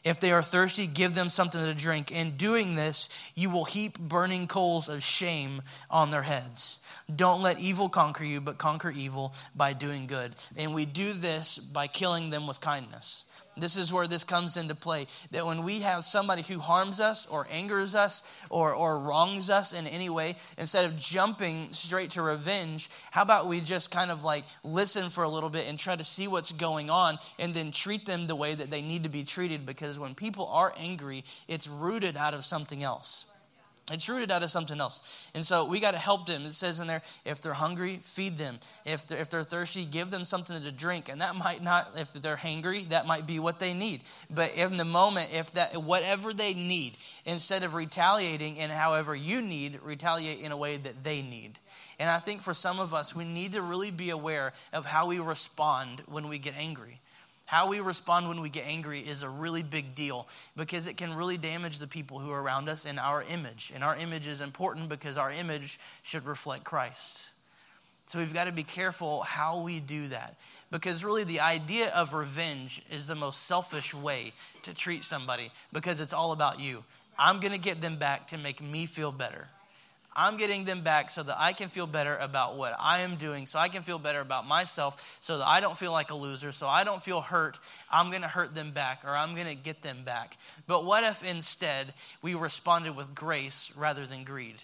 If 0.03 0.19
they 0.19 0.31
are 0.31 0.41
thirsty, 0.41 0.87
give 0.87 1.13
them 1.13 1.29
something 1.29 1.61
to 1.61 1.73
drink. 1.73 2.11
In 2.11 2.37
doing 2.37 2.75
this, 2.75 3.09
you 3.35 3.49
will 3.49 3.65
heap 3.65 3.99
burning 3.99 4.47
coals 4.47 4.89
of 4.89 5.03
shame 5.03 5.61
on 5.89 6.11
their 6.11 6.23
heads. 6.23 6.79
Don't 7.13 7.41
let 7.41 7.59
evil 7.59 7.89
conquer 7.89 8.23
you, 8.23 8.39
but 8.39 8.57
conquer 8.57 8.91
evil 8.91 9.33
by 9.55 9.73
doing 9.73 10.07
good. 10.07 10.35
And 10.55 10.73
we 10.73 10.85
do 10.85 11.13
this 11.13 11.57
by 11.57 11.87
killing 11.87 12.29
them 12.29 12.47
with 12.47 12.59
kindness. 12.61 13.25
This 13.59 13.77
is 13.77 13.93
where 13.93 14.07
this 14.07 14.23
comes 14.23 14.57
into 14.57 14.75
play. 14.75 15.07
That 15.31 15.45
when 15.45 15.63
we 15.63 15.79
have 15.79 16.03
somebody 16.03 16.41
who 16.41 16.59
harms 16.59 16.99
us 16.99 17.25
or 17.27 17.47
angers 17.49 17.95
us 17.95 18.23
or, 18.49 18.73
or 18.73 18.99
wrongs 18.99 19.49
us 19.49 19.73
in 19.73 19.87
any 19.87 20.09
way, 20.09 20.35
instead 20.57 20.85
of 20.85 20.97
jumping 20.97 21.69
straight 21.71 22.11
to 22.11 22.21
revenge, 22.21 22.89
how 23.11 23.21
about 23.21 23.47
we 23.47 23.61
just 23.61 23.91
kind 23.91 24.11
of 24.11 24.23
like 24.23 24.45
listen 24.63 25.09
for 25.09 25.23
a 25.23 25.29
little 25.29 25.49
bit 25.49 25.67
and 25.67 25.77
try 25.79 25.95
to 25.95 26.03
see 26.03 26.27
what's 26.27 26.51
going 26.51 26.89
on 26.89 27.17
and 27.37 27.53
then 27.53 27.71
treat 27.71 28.05
them 28.05 28.27
the 28.27 28.35
way 28.35 28.53
that 28.55 28.71
they 28.71 28.81
need 28.81 29.03
to 29.03 29.09
be 29.09 29.23
treated? 29.23 29.65
Because 29.65 29.99
when 29.99 30.15
people 30.15 30.47
are 30.47 30.73
angry, 30.77 31.23
it's 31.47 31.67
rooted 31.67 32.17
out 32.17 32.33
of 32.33 32.45
something 32.45 32.83
else. 32.83 33.25
It's 33.91 34.07
rooted 34.07 34.31
out 34.31 34.43
of 34.43 34.51
something 34.51 34.79
else. 34.79 35.29
And 35.33 35.45
so 35.45 35.65
we 35.65 35.79
got 35.79 35.91
to 35.91 35.97
help 35.97 36.27
them. 36.27 36.43
It 36.45 36.53
says 36.53 36.79
in 36.79 36.87
there, 36.87 37.01
if 37.25 37.41
they're 37.41 37.53
hungry, 37.53 37.99
feed 38.01 38.37
them. 38.37 38.59
If 38.85 39.07
they're, 39.07 39.17
if 39.17 39.29
they're 39.29 39.43
thirsty, 39.43 39.85
give 39.85 40.11
them 40.11 40.25
something 40.25 40.61
to 40.61 40.71
drink. 40.71 41.09
And 41.09 41.21
that 41.21 41.35
might 41.35 41.63
not, 41.63 41.91
if 41.97 42.13
they're 42.13 42.37
hangry, 42.37 42.87
that 42.89 43.07
might 43.07 43.25
be 43.25 43.39
what 43.39 43.59
they 43.59 43.73
need. 43.73 44.01
But 44.29 44.55
in 44.55 44.77
the 44.77 44.85
moment, 44.85 45.31
if 45.33 45.51
that, 45.53 45.75
whatever 45.81 46.33
they 46.33 46.53
need, 46.53 46.97
instead 47.25 47.63
of 47.63 47.73
retaliating 47.73 48.57
in 48.57 48.69
however 48.69 49.15
you 49.15 49.41
need, 49.41 49.79
retaliate 49.83 50.39
in 50.39 50.51
a 50.51 50.57
way 50.57 50.77
that 50.77 51.03
they 51.03 51.21
need. 51.21 51.59
And 51.99 52.09
I 52.09 52.19
think 52.19 52.41
for 52.41 52.53
some 52.53 52.79
of 52.79 52.93
us, 52.93 53.15
we 53.15 53.25
need 53.25 53.53
to 53.53 53.61
really 53.61 53.91
be 53.91 54.11
aware 54.11 54.53
of 54.71 54.85
how 54.85 55.07
we 55.07 55.19
respond 55.19 56.03
when 56.05 56.27
we 56.29 56.37
get 56.37 56.55
angry. 56.57 57.01
How 57.49 57.65
we 57.65 57.79
respond 57.79 58.27
when 58.27 58.41
we 58.41 58.49
get 58.49 58.67
angry 58.67 58.99
is 58.99 59.23
a 59.23 59.27
really 59.27 59.63
big 59.63 59.95
deal 59.95 60.27
because 60.55 60.85
it 60.85 60.97
can 60.97 61.15
really 61.15 61.35
damage 61.35 61.79
the 61.79 61.87
people 61.87 62.19
who 62.19 62.29
are 62.29 62.39
around 62.39 62.69
us 62.69 62.85
and 62.85 62.99
our 62.99 63.23
image. 63.23 63.71
And 63.73 63.83
our 63.83 63.95
image 63.95 64.27
is 64.27 64.39
important 64.39 64.87
because 64.87 65.17
our 65.17 65.31
image 65.31 65.79
should 66.03 66.27
reflect 66.27 66.63
Christ. 66.63 67.31
So 68.05 68.19
we've 68.19 68.35
got 68.35 68.43
to 68.43 68.51
be 68.51 68.61
careful 68.61 69.23
how 69.23 69.61
we 69.61 69.79
do 69.79 70.09
that. 70.09 70.35
Because 70.69 71.03
really, 71.03 71.23
the 71.23 71.39
idea 71.39 71.89
of 71.89 72.13
revenge 72.13 72.83
is 72.91 73.07
the 73.07 73.15
most 73.15 73.47
selfish 73.47 73.95
way 73.95 74.33
to 74.61 74.71
treat 74.75 75.03
somebody 75.03 75.51
because 75.73 76.01
it's 76.01 76.13
all 76.13 76.33
about 76.33 76.59
you. 76.59 76.83
I'm 77.17 77.39
going 77.39 77.53
to 77.53 77.57
get 77.57 77.81
them 77.81 77.97
back 77.97 78.27
to 78.27 78.37
make 78.37 78.61
me 78.61 78.85
feel 78.85 79.11
better. 79.11 79.47
I'm 80.15 80.37
getting 80.37 80.65
them 80.65 80.81
back 80.81 81.11
so 81.11 81.23
that 81.23 81.39
I 81.39 81.53
can 81.53 81.69
feel 81.69 81.87
better 81.87 82.15
about 82.17 82.57
what 82.57 82.75
I 82.79 82.99
am 83.01 83.15
doing, 83.15 83.45
so 83.45 83.59
I 83.59 83.69
can 83.69 83.83
feel 83.83 83.99
better 83.99 84.21
about 84.21 84.47
myself, 84.47 85.17
so 85.21 85.37
that 85.37 85.47
I 85.47 85.59
don't 85.59 85.77
feel 85.77 85.91
like 85.91 86.11
a 86.11 86.15
loser, 86.15 86.51
so 86.51 86.67
I 86.67 86.83
don't 86.83 87.01
feel 87.01 87.21
hurt. 87.21 87.59
I'm 87.91 88.09
going 88.09 88.23
to 88.23 88.27
hurt 88.27 88.55
them 88.55 88.71
back 88.71 89.03
or 89.05 89.15
I'm 89.15 89.35
going 89.35 89.47
to 89.47 89.55
get 89.55 89.81
them 89.81 90.03
back. 90.03 90.37
But 90.67 90.83
what 90.83 91.03
if 91.03 91.23
instead 91.23 91.93
we 92.21 92.35
responded 92.35 92.95
with 92.95 93.13
grace 93.13 93.71
rather 93.75 94.05
than 94.05 94.23
greed? 94.23 94.55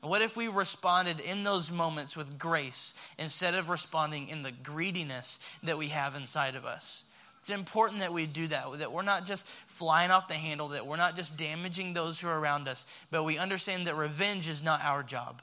What 0.00 0.20
if 0.20 0.36
we 0.36 0.48
responded 0.48 1.18
in 1.20 1.44
those 1.44 1.70
moments 1.70 2.14
with 2.14 2.38
grace 2.38 2.92
instead 3.18 3.54
of 3.54 3.70
responding 3.70 4.28
in 4.28 4.42
the 4.42 4.52
greediness 4.52 5.38
that 5.62 5.78
we 5.78 5.88
have 5.88 6.14
inside 6.14 6.56
of 6.56 6.66
us? 6.66 7.04
It's 7.44 7.50
important 7.50 8.00
that 8.00 8.14
we 8.14 8.24
do 8.24 8.46
that, 8.46 8.78
that 8.78 8.90
we're 8.90 9.02
not 9.02 9.26
just 9.26 9.46
flying 9.66 10.10
off 10.10 10.28
the 10.28 10.34
handle, 10.34 10.68
that 10.68 10.86
we're 10.86 10.96
not 10.96 11.14
just 11.14 11.36
damaging 11.36 11.92
those 11.92 12.18
who 12.18 12.26
are 12.26 12.40
around 12.40 12.68
us, 12.68 12.86
but 13.10 13.22
we 13.22 13.36
understand 13.36 13.86
that 13.86 13.96
revenge 13.96 14.48
is 14.48 14.62
not 14.62 14.82
our 14.82 15.02
job. 15.02 15.42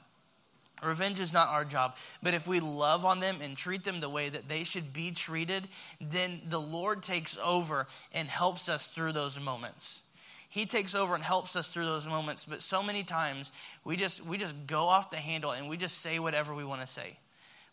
Revenge 0.82 1.20
is 1.20 1.32
not 1.32 1.50
our 1.50 1.64
job. 1.64 1.94
But 2.20 2.34
if 2.34 2.48
we 2.48 2.58
love 2.58 3.04
on 3.04 3.20
them 3.20 3.36
and 3.40 3.56
treat 3.56 3.84
them 3.84 4.00
the 4.00 4.08
way 4.08 4.28
that 4.30 4.48
they 4.48 4.64
should 4.64 4.92
be 4.92 5.12
treated, 5.12 5.68
then 6.00 6.40
the 6.48 6.60
Lord 6.60 7.04
takes 7.04 7.38
over 7.38 7.86
and 8.12 8.26
helps 8.26 8.68
us 8.68 8.88
through 8.88 9.12
those 9.12 9.38
moments. 9.38 10.02
He 10.48 10.66
takes 10.66 10.96
over 10.96 11.14
and 11.14 11.22
helps 11.22 11.54
us 11.54 11.68
through 11.68 11.86
those 11.86 12.08
moments. 12.08 12.44
But 12.44 12.62
so 12.62 12.82
many 12.82 13.04
times 13.04 13.52
we 13.84 13.94
just 13.94 14.26
we 14.26 14.38
just 14.38 14.56
go 14.66 14.86
off 14.86 15.08
the 15.08 15.18
handle 15.18 15.52
and 15.52 15.68
we 15.68 15.76
just 15.76 15.98
say 15.98 16.18
whatever 16.18 16.52
we 16.52 16.64
want 16.64 16.80
to 16.80 16.86
say. 16.88 17.16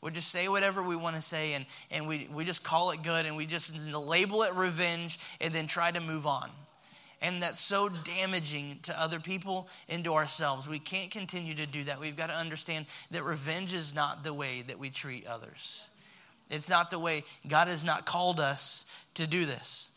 We 0.01 0.11
just 0.11 0.29
say 0.29 0.47
whatever 0.47 0.81
we 0.81 0.95
want 0.95 1.17
to 1.17 1.21
say 1.21 1.53
and, 1.53 1.65
and 1.91 2.07
we, 2.07 2.29
we 2.33 2.45
just 2.45 2.63
call 2.63 2.91
it 2.91 3.03
good 3.03 3.25
and 3.25 3.35
we 3.35 3.45
just 3.45 3.73
label 3.75 4.43
it 4.43 4.53
revenge 4.55 5.19
and 5.41 5.53
then 5.53 5.67
try 5.67 5.91
to 5.91 5.99
move 5.99 6.25
on. 6.25 6.49
And 7.21 7.43
that's 7.43 7.59
so 7.59 7.89
damaging 7.89 8.79
to 8.83 8.97
other 8.97 9.19
people 9.19 9.67
and 9.89 10.05
to 10.05 10.13
ourselves. 10.13 10.69
We 10.69 10.79
can't 10.79 11.11
continue 11.11 11.53
to 11.55 11.65
do 11.65 11.83
that. 11.83 11.99
We've 11.99 12.15
got 12.15 12.27
to 12.27 12.35
understand 12.35 12.85
that 13.11 13.23
revenge 13.23 13.73
is 13.73 13.93
not 13.93 14.23
the 14.23 14.33
way 14.33 14.63
that 14.67 14.79
we 14.79 14.89
treat 14.89 15.27
others. 15.27 15.83
It's 16.49 16.69
not 16.69 16.89
the 16.89 16.99
way 16.99 17.25
God 17.45 17.67
has 17.67 17.83
not 17.83 18.05
called 18.05 18.39
us 18.39 18.85
to 19.15 19.27
do 19.27 19.45
this. 19.45 19.89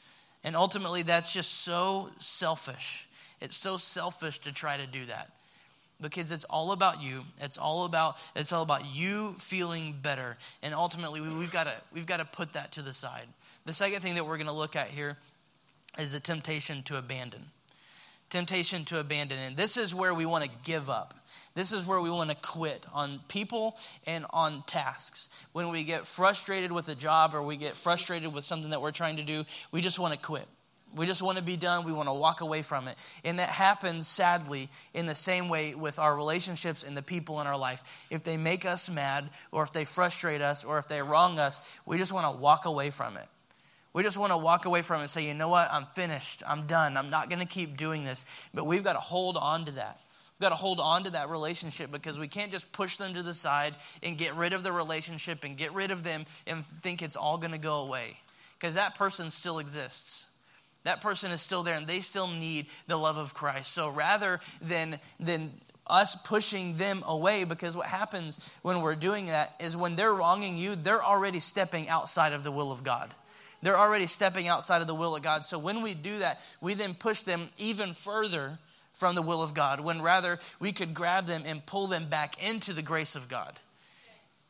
And 0.43 0.57
ultimately, 0.57 1.03
that's 1.03 1.33
just 1.33 1.63
so 1.63 2.11
selfish. 2.19 3.09
It's 3.41 3.57
so 3.57 3.77
selfish 3.77 4.41
to 4.41 4.53
try 4.53 4.77
to 4.77 4.87
do 4.87 5.07
that 5.07 5.31
because 6.03 6.33
it's 6.33 6.45
all 6.45 6.73
about 6.73 7.03
you. 7.03 7.25
It's 7.41 7.57
all 7.57 7.85
about 7.85 8.17
it's 8.37 8.53
all 8.53 8.63
about 8.63 8.85
you 8.87 9.35
feeling 9.39 9.95
better. 10.03 10.37
And 10.63 10.75
ultimately 10.75 11.21
we, 11.21 11.29
have 11.29 11.53
got 11.53 11.65
to 11.65 11.75
we've 11.93 12.07
got 12.07 12.19
to 12.19 12.25
put 12.25 12.53
that 12.53 12.73
to 12.73 12.83
the 12.83 12.93
side. 12.93 13.27
The 13.65 13.73
second 13.73 14.03
thing 14.03 14.17
that 14.17 14.27
we're 14.27 14.37
going 14.37 14.47
to 14.47 14.53
look 14.53 14.77
at 14.77 14.89
here 14.89 15.17
is 15.99 16.13
the 16.13 16.21
temptation 16.21 16.83
to 16.85 16.99
abandon. 16.99 17.45
Temptation 18.29 18.85
to 18.87 18.99
abandon. 18.99 19.39
And 19.39 19.57
this 19.57 19.77
is 19.77 19.95
where 19.95 20.15
we 20.15 20.25
want 20.25 20.45
to 20.45 20.51
give 20.65 20.89
up. 20.91 21.15
This 21.55 21.71
is 21.71 21.87
where 21.87 22.01
we 22.01 22.11
want 22.11 22.31
to 22.31 22.37
quit 22.37 22.87
on 22.93 23.21
people 23.29 23.77
and 24.07 24.25
on 24.31 24.63
tasks. 24.67 25.29
When 25.53 25.69
we 25.69 25.85
get 25.85 26.07
frustrated 26.07 26.73
with 26.73 26.89
a 26.89 26.95
job 26.95 27.35
or 27.35 27.43
we 27.43 27.57
get 27.57 27.77
frustrated 27.77 28.33
with 28.33 28.45
something 28.45 28.71
that 28.71 28.81
we're 28.81 28.91
trying 28.91 29.17
to 29.19 29.23
do 29.23 29.45
we 29.71 29.81
just 29.81 29.99
want 29.99 30.15
to 30.15 30.21
quit 30.21 30.47
we 30.95 31.07
just 31.07 31.23
want 31.23 31.39
to 31.39 31.45
be 31.45 31.57
done. 31.57 31.85
We 31.85 31.93
want 31.93 32.09
to 32.09 32.15
walk 32.15 32.41
away 32.41 32.63
from 32.63 32.89
it. 32.89 32.97
And 33.25 33.39
that 33.39 33.49
happens, 33.49 34.09
sadly, 34.09 34.69
in 34.95 35.07
the 35.07 35.15
same 35.15 35.49
way 35.49 35.75
with 35.75 35.99
our 35.99 36.15
relationships 36.15 36.83
and 36.83 36.97
the 36.97 37.03
people 37.03 37.41
in 37.41 37.47
our 37.47 37.57
life. 37.57 38.07
If 38.11 38.25
they 38.25 38.37
make 38.37 38.67
us 38.67 38.91
mad, 38.91 39.29
or 39.51 39.63
if 39.63 39.73
they 39.73 39.85
frustrate 39.85 40.43
us, 40.43 40.65
or 40.65 40.79
if 40.79 40.89
they 40.89 41.03
wrong 41.03 41.39
us, 41.39 41.61
we 41.87 41.99
just 41.99 42.13
want 42.13 42.33
to 42.33 42.41
walk 42.41 42.67
away 42.67 42.91
from 42.91 43.17
it. 43.17 43.27
We 43.95 44.03
just 44.03 44.17
want 44.17 44.33
to 44.33 44.39
walk 44.39 44.65
away 44.65 44.83
from 44.83 45.01
it 45.01 45.03
and 45.03 45.11
say, 45.11 45.27
you 45.27 45.35
know 45.35 45.49
what? 45.49 45.71
I'm 45.71 45.87
finished. 45.95 46.43
I'm 46.47 46.67
done. 46.67 46.97
I'm 46.97 47.11
not 47.11 47.29
going 47.29 47.41
to 47.41 47.47
keep 47.47 47.77
doing 47.77 48.05
this. 48.05 48.25
But 48.55 48.65
we've 48.65 48.85
got 48.85 48.95
to 48.95 49.01
hold 49.01 49.37
on 49.37 49.67
to 49.67 49.73
that. 49.73 50.01
We've 50.39 50.47
got 50.47 50.51
to 50.51 50.61
hold 50.61 50.81
on 50.81 51.05
to 51.05 51.11
that 51.11 51.29
relationship 51.29 51.91
because 51.91 52.19
we 52.19 52.27
can't 52.27 52.51
just 52.51 52.73
push 52.73 52.97
them 52.97 53.15
to 53.15 53.23
the 53.23 53.35
side 53.35 53.75
and 54.03 54.17
get 54.17 54.35
rid 54.35 54.55
of 54.55 54.63
the 54.63 54.73
relationship 54.73 55.45
and 55.45 55.57
get 55.57 55.73
rid 55.75 55.91
of 55.91 56.05
them 56.05 56.25
and 56.47 56.67
think 56.83 57.03
it's 57.03 57.17
all 57.17 57.39
going 57.39 57.53
to 57.53 57.59
go 57.59 57.83
away. 57.83 58.17
Because 58.59 58.77
that 58.77 58.95
person 58.95 59.31
still 59.31 59.59
exists 59.59 60.27
that 60.85 61.01
person 61.01 61.33
is 61.33 61.41
still 61.41 61.63
there 61.63 61.75
and 61.75 61.87
they 61.87 62.01
still 62.01 62.29
need 62.29 62.67
the 62.87 62.97
love 62.97 63.17
of 63.17 63.35
Christ. 63.35 63.73
So 63.73 63.89
rather 63.89 64.41
than, 64.61 64.99
than 65.21 65.53
us 65.87 66.17
pushing 66.17 66.77
them 66.77 67.03
away, 67.07 67.45
because 67.45 67.77
what 67.77 67.87
happens 67.87 68.39
when 68.63 68.83
we're 68.83 68.95
doing 68.95 69.27
that 69.27 69.55
is 69.61 69.77
when 69.77 69.97
they're 69.97 70.15
wronging 70.15 70.57
you, 70.57 70.75
they're 70.77 71.03
already 71.03 71.41
stepping 71.41 71.89
outside 71.89 72.33
of 72.33 72.45
the 72.45 72.53
will 72.53 72.73
of 72.73 72.85
God. 72.85 73.15
They're 73.63 73.79
already 73.79 74.09
stepping 74.09 74.49
outside 74.49 74.81
of 74.81 74.89
the 74.89 74.95
will 74.95 75.15
of 75.15 75.23
God. 75.23 75.47
So 75.47 75.59
when 75.59 75.83
we 75.83 75.95
do 75.95 76.19
that, 76.19 76.41
we 76.61 76.75
then 76.75 76.95
push 76.95 77.23
them 77.23 77.49
even 77.59 77.95
further 77.95 78.59
from 78.93 79.15
the 79.15 79.23
will 79.23 79.43
of 79.43 79.55
God, 79.55 79.81
when 79.81 80.03
rather 80.03 80.39
we 80.59 80.73
could 80.73 80.95
grab 80.95 81.27
them 81.27 81.45
and 81.47 81.65
pull 81.65 81.87
them 81.87 82.07
back 82.07 82.43
into 82.43 82.73
the 82.73 82.83
grace 82.83 83.15
of 83.15 83.29
God. 83.29 83.59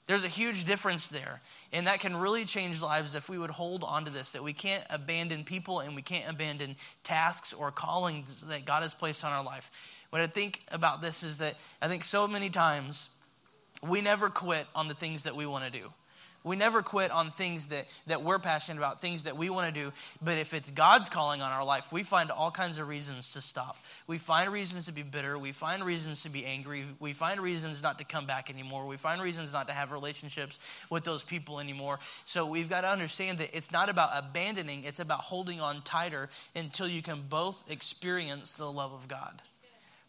There's 0.06 0.24
a 0.24 0.28
huge 0.28 0.64
difference 0.64 1.08
there. 1.08 1.40
And 1.72 1.86
that 1.86 2.00
can 2.00 2.16
really 2.16 2.44
change 2.44 2.82
lives 2.82 3.14
if 3.14 3.28
we 3.28 3.38
would 3.38 3.50
hold 3.50 3.84
on 3.84 4.04
to 4.04 4.10
this 4.10 4.32
that 4.32 4.42
we 4.42 4.52
can't 4.52 4.84
abandon 4.90 5.44
people 5.44 5.80
and 5.80 5.94
we 5.94 6.02
can't 6.02 6.28
abandon 6.28 6.76
tasks 7.04 7.52
or 7.52 7.70
callings 7.70 8.42
that 8.42 8.64
God 8.64 8.82
has 8.82 8.94
placed 8.94 9.24
on 9.24 9.32
our 9.32 9.44
life. 9.44 9.70
What 10.10 10.20
I 10.20 10.26
think 10.26 10.62
about 10.68 11.02
this 11.02 11.22
is 11.22 11.38
that 11.38 11.56
I 11.80 11.88
think 11.88 12.04
so 12.04 12.26
many 12.26 12.50
times 12.50 13.10
we 13.82 14.00
never 14.00 14.28
quit 14.28 14.66
on 14.74 14.88
the 14.88 14.94
things 14.94 15.22
that 15.24 15.36
we 15.36 15.46
want 15.46 15.64
to 15.64 15.70
do. 15.70 15.92
We 16.44 16.56
never 16.56 16.82
quit 16.82 17.10
on 17.10 17.30
things 17.30 17.68
that, 17.68 17.86
that 18.08 18.22
we're 18.22 18.40
passionate 18.40 18.78
about, 18.78 19.00
things 19.00 19.24
that 19.24 19.36
we 19.36 19.48
want 19.48 19.72
to 19.72 19.80
do. 19.80 19.92
But 20.20 20.38
if 20.38 20.54
it's 20.54 20.70
God's 20.70 21.08
calling 21.08 21.40
on 21.40 21.52
our 21.52 21.64
life, 21.64 21.92
we 21.92 22.02
find 22.02 22.30
all 22.30 22.50
kinds 22.50 22.78
of 22.78 22.88
reasons 22.88 23.32
to 23.34 23.40
stop. 23.40 23.76
We 24.08 24.18
find 24.18 24.52
reasons 24.52 24.86
to 24.86 24.92
be 24.92 25.02
bitter. 25.02 25.38
We 25.38 25.52
find 25.52 25.84
reasons 25.84 26.22
to 26.24 26.30
be 26.30 26.44
angry. 26.44 26.84
We 26.98 27.12
find 27.12 27.40
reasons 27.40 27.82
not 27.82 27.98
to 27.98 28.04
come 28.04 28.26
back 28.26 28.50
anymore. 28.50 28.86
We 28.86 28.96
find 28.96 29.22
reasons 29.22 29.52
not 29.52 29.68
to 29.68 29.72
have 29.72 29.92
relationships 29.92 30.58
with 30.90 31.04
those 31.04 31.22
people 31.22 31.60
anymore. 31.60 32.00
So 32.26 32.44
we've 32.44 32.68
got 32.68 32.80
to 32.80 32.88
understand 32.88 33.38
that 33.38 33.56
it's 33.56 33.70
not 33.70 33.88
about 33.88 34.10
abandoning, 34.12 34.82
it's 34.84 35.00
about 35.00 35.20
holding 35.20 35.60
on 35.60 35.82
tighter 35.82 36.28
until 36.56 36.88
you 36.88 37.02
can 37.02 37.22
both 37.28 37.70
experience 37.70 38.56
the 38.56 38.70
love 38.70 38.92
of 38.92 39.06
God 39.06 39.42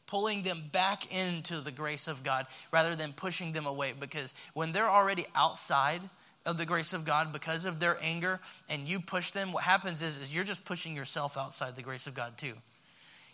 pulling 0.05 0.43
them 0.43 0.61
back 0.71 1.11
into 1.11 1.59
the 1.59 1.71
grace 1.71 2.07
of 2.07 2.23
God 2.23 2.45
rather 2.71 2.95
than 2.95 3.13
pushing 3.13 3.53
them 3.53 3.65
away. 3.65 3.93
Because 3.99 4.35
when 4.53 4.71
they're 4.71 4.89
already 4.89 5.25
outside 5.33 6.01
of 6.45 6.57
the 6.57 6.65
grace 6.65 6.93
of 6.93 7.05
God 7.05 7.31
because 7.31 7.65
of 7.65 7.79
their 7.79 7.97
anger 8.01 8.39
and 8.69 8.87
you 8.87 8.99
push 8.99 9.31
them, 9.31 9.53
what 9.53 9.63
happens 9.63 10.01
is, 10.01 10.17
is 10.17 10.33
you're 10.33 10.43
just 10.43 10.65
pushing 10.65 10.95
yourself 10.95 11.37
outside 11.37 11.75
the 11.75 11.81
grace 11.81 12.07
of 12.07 12.13
God 12.13 12.37
too. 12.37 12.53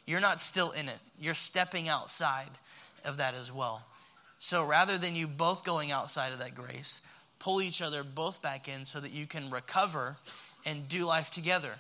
You're 0.06 0.20
not 0.20 0.42
still 0.42 0.72
in 0.72 0.90
it. 0.90 0.98
You're 1.20 1.34
stepping 1.34 1.88
outside 1.88 2.50
of 3.06 3.18
that 3.18 3.36
as 3.36 3.52
well. 3.52 3.86
So 4.40 4.64
rather 4.64 4.98
than 4.98 5.16
you 5.16 5.28
both 5.28 5.64
going 5.64 5.92
outside 5.92 6.34
of 6.34 6.40
that 6.40 6.56
grace, 6.56 7.02
pull 7.40 7.62
each 7.62 7.82
other 7.82 8.04
both 8.04 8.42
back 8.42 8.68
in 8.68 8.86
so 8.86 9.00
that 9.00 9.12
you 9.12 9.26
can 9.26 9.50
recover 9.50 10.18
and 10.66 10.88
do 10.88 11.06
life 11.06 11.32
together. 11.32 11.74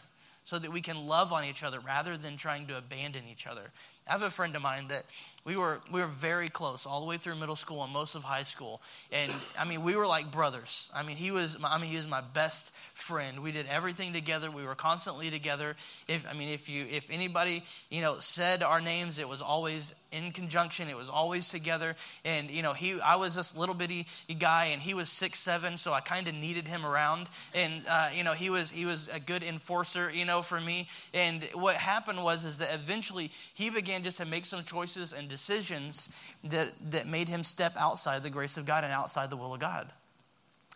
So 0.45 0.57
that 0.57 0.71
we 0.71 0.81
can 0.81 1.07
love 1.07 1.31
on 1.31 1.45
each 1.45 1.63
other 1.63 1.79
rather 1.79 2.17
than 2.17 2.35
trying 2.35 2.65
to 2.67 2.77
abandon 2.77 3.21
each 3.31 3.45
other. 3.45 3.71
I 4.09 4.13
have 4.13 4.23
a 4.23 4.29
friend 4.31 4.55
of 4.55 4.61
mine 4.61 4.87
that 4.87 5.05
we 5.45 5.55
were 5.55 5.81
we 5.91 6.01
were 6.01 6.07
very 6.07 6.49
close 6.49 6.85
all 6.85 6.99
the 6.99 7.07
way 7.07 7.17
through 7.17 7.35
middle 7.35 7.55
school 7.55 7.83
and 7.83 7.93
most 7.93 8.15
of 8.15 8.23
high 8.23 8.43
school, 8.43 8.81
and 9.11 9.31
I 9.57 9.65
mean 9.65 9.83
we 9.83 9.95
were 9.95 10.05
like 10.05 10.31
brothers. 10.31 10.89
I 10.93 11.03
mean 11.03 11.17
he 11.17 11.31
was 11.31 11.57
I 11.63 11.77
mean 11.79 11.89
he 11.89 11.95
was 11.95 12.07
my 12.07 12.21
best 12.21 12.71
friend. 12.93 13.41
We 13.41 13.51
did 13.51 13.65
everything 13.67 14.13
together. 14.13 14.51
We 14.51 14.63
were 14.63 14.75
constantly 14.75 15.29
together. 15.29 15.75
If 16.07 16.25
I 16.29 16.33
mean 16.33 16.49
if 16.49 16.69
you 16.69 16.85
if 16.89 17.09
anybody 17.09 17.63
you 17.89 18.01
know 18.01 18.19
said 18.19 18.63
our 18.63 18.81
names, 18.81 19.17
it 19.17 19.29
was 19.29 19.41
always 19.41 19.93
in 20.11 20.31
conjunction. 20.31 20.89
It 20.89 20.97
was 20.97 21.09
always 21.09 21.49
together. 21.49 21.95
And 22.25 22.51
you 22.51 22.61
know 22.61 22.73
he 22.73 22.99
I 22.99 23.15
was 23.15 23.35
this 23.35 23.55
little 23.55 23.75
bitty 23.75 24.07
guy, 24.37 24.65
and 24.65 24.81
he 24.81 24.93
was 24.93 25.09
six 25.09 25.39
seven, 25.39 25.77
so 25.77 25.93
I 25.93 26.01
kind 26.01 26.27
of 26.27 26.35
needed 26.35 26.67
him 26.67 26.85
around. 26.85 27.27
And 27.53 27.83
uh, 27.89 28.09
you 28.13 28.23
know 28.23 28.33
he 28.33 28.49
was 28.49 28.71
he 28.71 28.85
was 28.85 29.07
a 29.07 29.19
good 29.19 29.43
enforcer 29.43 30.11
you 30.11 30.25
know 30.25 30.41
for 30.41 30.59
me. 30.59 30.87
And 31.13 31.47
what 31.53 31.75
happened 31.75 32.23
was 32.23 32.43
is 32.43 32.57
that 32.57 32.73
eventually 32.73 33.31
he 33.53 33.69
began 33.69 33.98
just 34.03 34.17
to 34.17 34.25
make 34.25 34.45
some 34.45 34.63
choices 34.63 35.13
and 35.13 35.29
decisions 35.29 36.09
that, 36.43 36.73
that 36.91 37.07
made 37.07 37.29
him 37.29 37.43
step 37.43 37.73
outside 37.77 38.23
the 38.23 38.29
grace 38.29 38.57
of 38.57 38.65
God 38.65 38.83
and 38.83 38.93
outside 38.93 39.29
the 39.29 39.37
will 39.37 39.53
of 39.53 39.59
God. 39.59 39.91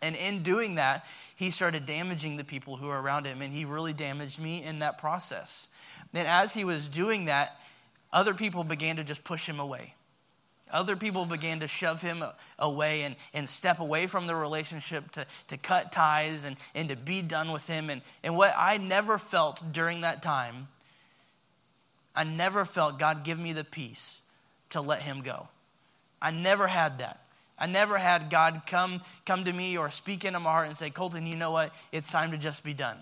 And 0.02 0.16
in 0.16 0.42
doing 0.42 0.74
that, 0.74 1.06
he 1.36 1.50
started 1.50 1.86
damaging 1.86 2.36
the 2.36 2.44
people 2.44 2.76
who 2.76 2.88
were 2.88 3.00
around 3.00 3.26
him, 3.26 3.40
and 3.40 3.52
he 3.52 3.64
really 3.64 3.92
damaged 3.92 4.40
me 4.40 4.62
in 4.62 4.80
that 4.80 4.98
process. 4.98 5.68
And 6.12 6.28
as 6.28 6.52
he 6.52 6.64
was 6.64 6.88
doing 6.88 7.26
that, 7.26 7.58
other 8.12 8.34
people 8.34 8.64
began 8.64 8.96
to 8.96 9.04
just 9.04 9.24
push 9.24 9.48
him 9.48 9.58
away. 9.58 9.94
Other 10.70 10.96
people 10.96 11.24
began 11.26 11.60
to 11.60 11.68
shove 11.68 12.02
him 12.02 12.24
away 12.58 13.02
and, 13.02 13.16
and 13.32 13.48
step 13.48 13.80
away 13.80 14.06
from 14.06 14.26
the 14.26 14.34
relationship 14.34 15.10
to, 15.12 15.26
to 15.48 15.56
cut 15.56 15.92
ties 15.92 16.44
and, 16.44 16.56
and 16.74 16.88
to 16.88 16.96
be 16.96 17.22
done 17.22 17.52
with 17.52 17.66
him. 17.66 17.90
And, 17.90 18.02
and 18.22 18.36
what 18.36 18.54
I 18.56 18.78
never 18.78 19.18
felt 19.18 19.72
during 19.72 20.00
that 20.02 20.22
time 20.22 20.68
I 22.14 22.24
never 22.24 22.64
felt 22.64 22.98
God 22.98 23.24
give 23.24 23.38
me 23.38 23.52
the 23.52 23.64
peace 23.64 24.22
to 24.70 24.80
let 24.80 25.02
him 25.02 25.22
go. 25.22 25.48
I 26.22 26.30
never 26.30 26.66
had 26.66 26.98
that. 26.98 27.20
I 27.58 27.66
never 27.66 27.98
had 27.98 28.30
God 28.30 28.62
come, 28.66 29.02
come 29.24 29.44
to 29.44 29.52
me 29.52 29.78
or 29.78 29.90
speak 29.90 30.24
into 30.24 30.40
my 30.40 30.50
heart 30.50 30.66
and 30.66 30.76
say, 30.76 30.90
Colton, 30.90 31.26
you 31.26 31.36
know 31.36 31.50
what? 31.50 31.72
It's 31.92 32.10
time 32.10 32.32
to 32.32 32.38
just 32.38 32.64
be 32.64 32.74
done. 32.74 32.96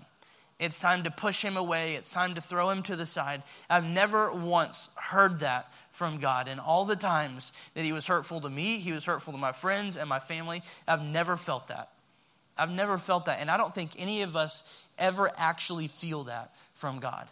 It's 0.58 0.78
time 0.78 1.04
to 1.04 1.10
push 1.10 1.42
him 1.42 1.56
away. 1.56 1.94
It's 1.94 2.12
time 2.12 2.34
to 2.34 2.40
throw 2.40 2.70
him 2.70 2.82
to 2.84 2.96
the 2.96 3.06
side. 3.06 3.42
I've 3.68 3.84
never 3.84 4.32
once 4.32 4.90
heard 4.94 5.40
that 5.40 5.72
from 5.90 6.18
God. 6.18 6.46
And 6.46 6.60
all 6.60 6.84
the 6.84 6.96
times 6.96 7.52
that 7.74 7.84
he 7.84 7.92
was 7.92 8.06
hurtful 8.06 8.40
to 8.42 8.50
me, 8.50 8.78
he 8.78 8.92
was 8.92 9.04
hurtful 9.04 9.32
to 9.32 9.38
my 9.38 9.52
friends 9.52 9.96
and 9.96 10.08
my 10.08 10.20
family, 10.20 10.62
I've 10.86 11.02
never 11.02 11.36
felt 11.36 11.68
that. 11.68 11.88
I've 12.56 12.70
never 12.70 12.98
felt 12.98 13.24
that. 13.24 13.40
And 13.40 13.50
I 13.50 13.56
don't 13.56 13.74
think 13.74 13.92
any 13.98 14.22
of 14.22 14.36
us 14.36 14.88
ever 14.98 15.30
actually 15.36 15.88
feel 15.88 16.24
that 16.24 16.54
from 16.74 17.00
God 17.00 17.26